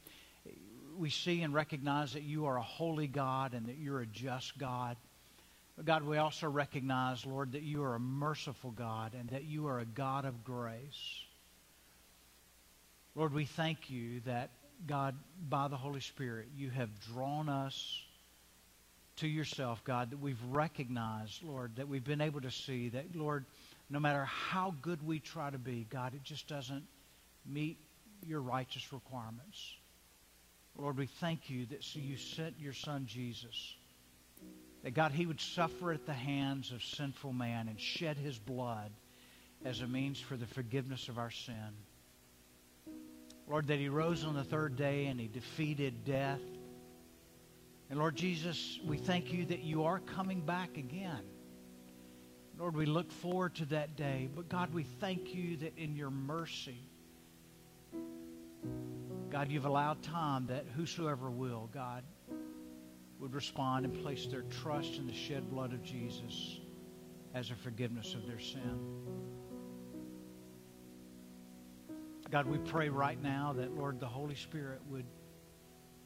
we 0.97 1.09
see 1.09 1.41
and 1.41 1.53
recognize 1.53 2.13
that 2.13 2.23
you 2.23 2.45
are 2.45 2.57
a 2.57 2.63
holy 2.63 3.07
God 3.07 3.53
and 3.53 3.67
that 3.67 3.77
you're 3.77 4.01
a 4.01 4.05
just 4.05 4.57
God. 4.57 4.97
But 5.75 5.85
God, 5.85 6.03
we 6.03 6.17
also 6.17 6.49
recognize, 6.49 7.25
Lord, 7.25 7.53
that 7.53 7.63
you 7.63 7.83
are 7.83 7.95
a 7.95 7.99
merciful 7.99 8.71
God 8.71 9.13
and 9.13 9.29
that 9.29 9.45
you 9.45 9.67
are 9.67 9.79
a 9.79 9.85
God 9.85 10.25
of 10.25 10.43
grace. 10.43 11.23
Lord, 13.15 13.33
we 13.33 13.45
thank 13.45 13.89
you 13.89 14.21
that, 14.21 14.51
God, 14.87 15.15
by 15.49 15.67
the 15.67 15.77
Holy 15.77 15.99
Spirit, 15.99 16.47
you 16.55 16.69
have 16.69 16.89
drawn 17.13 17.49
us 17.49 18.03
to 19.21 19.27
yourself, 19.27 19.83
God, 19.83 20.09
that 20.11 20.19
we've 20.19 20.41
recognized, 20.49 21.43
Lord, 21.43 21.75
that 21.75 21.87
we've 21.87 22.03
been 22.03 22.21
able 22.21 22.41
to 22.41 22.49
see 22.49 22.89
that, 22.89 23.15
Lord, 23.15 23.45
no 23.87 23.99
matter 23.99 24.25
how 24.25 24.73
good 24.81 25.05
we 25.05 25.19
try 25.19 25.51
to 25.51 25.59
be, 25.59 25.85
God, 25.89 26.15
it 26.15 26.23
just 26.23 26.47
doesn't 26.47 26.83
meet 27.45 27.77
your 28.25 28.41
righteous 28.41 28.91
requirements. 28.91 29.75
Lord, 30.75 30.97
we 30.97 31.05
thank 31.05 31.51
you 31.51 31.67
that 31.67 31.83
so 31.83 31.99
you 31.99 32.17
sent 32.17 32.59
your 32.59 32.73
son 32.73 33.05
Jesus. 33.05 33.75
That 34.83 34.95
God, 34.95 35.11
he 35.11 35.27
would 35.27 35.39
suffer 35.39 35.91
at 35.91 36.07
the 36.07 36.13
hands 36.13 36.71
of 36.71 36.83
sinful 36.83 37.33
man 37.33 37.67
and 37.67 37.79
shed 37.79 38.17
his 38.17 38.39
blood 38.39 38.91
as 39.63 39.81
a 39.81 39.87
means 39.87 40.19
for 40.19 40.35
the 40.35 40.47
forgiveness 40.47 41.09
of 41.09 41.19
our 41.19 41.29
sin. 41.29 41.75
Lord, 43.47 43.67
that 43.67 43.77
he 43.77 43.87
rose 43.87 44.23
on 44.23 44.33
the 44.33 44.43
third 44.43 44.77
day 44.77 45.05
and 45.05 45.19
he 45.19 45.27
defeated 45.27 46.05
death. 46.05 46.39
And 47.91 47.99
Lord 47.99 48.15
Jesus, 48.15 48.79
we 48.85 48.97
thank 48.97 49.33
you 49.33 49.45
that 49.47 49.63
you 49.63 49.83
are 49.83 49.99
coming 49.99 50.39
back 50.39 50.77
again. 50.77 51.23
Lord, 52.57 52.73
we 52.73 52.85
look 52.85 53.11
forward 53.11 53.55
to 53.55 53.65
that 53.65 53.97
day. 53.97 54.29
But 54.33 54.47
God, 54.47 54.73
we 54.73 54.83
thank 54.83 55.35
you 55.35 55.57
that 55.57 55.77
in 55.77 55.97
your 55.97 56.09
mercy, 56.09 56.87
God, 59.29 59.51
you've 59.51 59.65
allowed 59.65 60.01
time 60.03 60.47
that 60.47 60.67
whosoever 60.73 61.29
will, 61.29 61.69
God, 61.73 62.05
would 63.19 63.33
respond 63.33 63.83
and 63.83 64.01
place 64.01 64.25
their 64.25 64.43
trust 64.43 64.95
in 64.95 65.05
the 65.05 65.13
shed 65.13 65.51
blood 65.51 65.73
of 65.73 65.83
Jesus 65.83 66.61
as 67.33 67.51
a 67.51 67.55
forgiveness 67.55 68.13
of 68.13 68.25
their 68.25 68.39
sin. 68.39 68.79
God, 72.29 72.47
we 72.47 72.57
pray 72.57 72.87
right 72.87 73.21
now 73.21 73.51
that, 73.57 73.75
Lord, 73.75 73.99
the 73.99 74.07
Holy 74.07 74.35
Spirit 74.35 74.79
would 74.89 75.03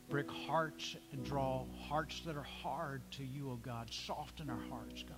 break 0.10 0.30
hearts 0.30 0.96
and 1.12 1.24
draw 1.24 1.66
hearts 1.88 2.22
that 2.26 2.36
are 2.36 2.48
hard 2.64 3.02
to 3.12 3.24
you, 3.24 3.50
O 3.50 3.54
oh 3.54 3.56
God. 3.56 3.92
Soften 3.92 4.50
our 4.50 4.62
hearts, 4.70 5.04
God. 5.04 5.18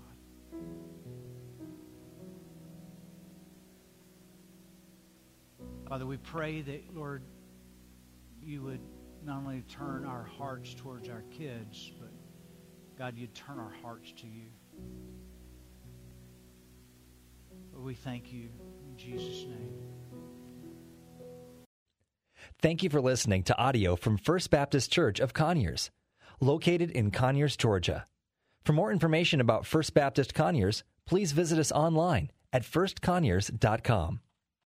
Father, 5.87 6.05
we 6.05 6.17
pray 6.17 6.61
that, 6.61 6.95
Lord, 6.95 7.23
you 8.41 8.61
would 8.63 8.81
not 9.23 9.37
only 9.37 9.61
turn 9.69 10.05
our 10.05 10.23
hearts 10.23 10.73
towards 10.73 11.09
our 11.09 11.23
kids, 11.31 11.91
but 11.99 12.09
God, 12.97 13.17
you'd 13.17 13.33
turn 13.33 13.59
our 13.59 13.73
hearts 13.81 14.11
to 14.17 14.27
you. 14.27 14.47
Lord, 17.73 17.85
we 17.85 17.93
thank 17.93 18.31
you 18.31 18.49
in 18.89 18.97
Jesus' 18.97 19.45
name. 19.45 19.96
Thank 22.59 22.81
you 22.81 22.89
for 22.89 23.01
listening 23.01 23.43
to 23.43 23.57
audio 23.59 23.95
from 23.95 24.17
First 24.17 24.49
Baptist 24.49 24.91
Church 24.91 25.19
of 25.19 25.31
Conyers, 25.31 25.91
located 26.39 26.89
in 26.89 27.11
Conyers, 27.11 27.55
Georgia. 27.55 28.05
For 28.65 28.73
more 28.73 28.91
information 28.91 29.39
about 29.39 29.67
First 29.67 29.93
Baptist 29.93 30.33
Conyers, 30.33 30.83
please 31.05 31.33
visit 31.33 31.59
us 31.59 31.71
online 31.71 32.31
at 32.51 32.63
firstconyers.com. 32.63 34.21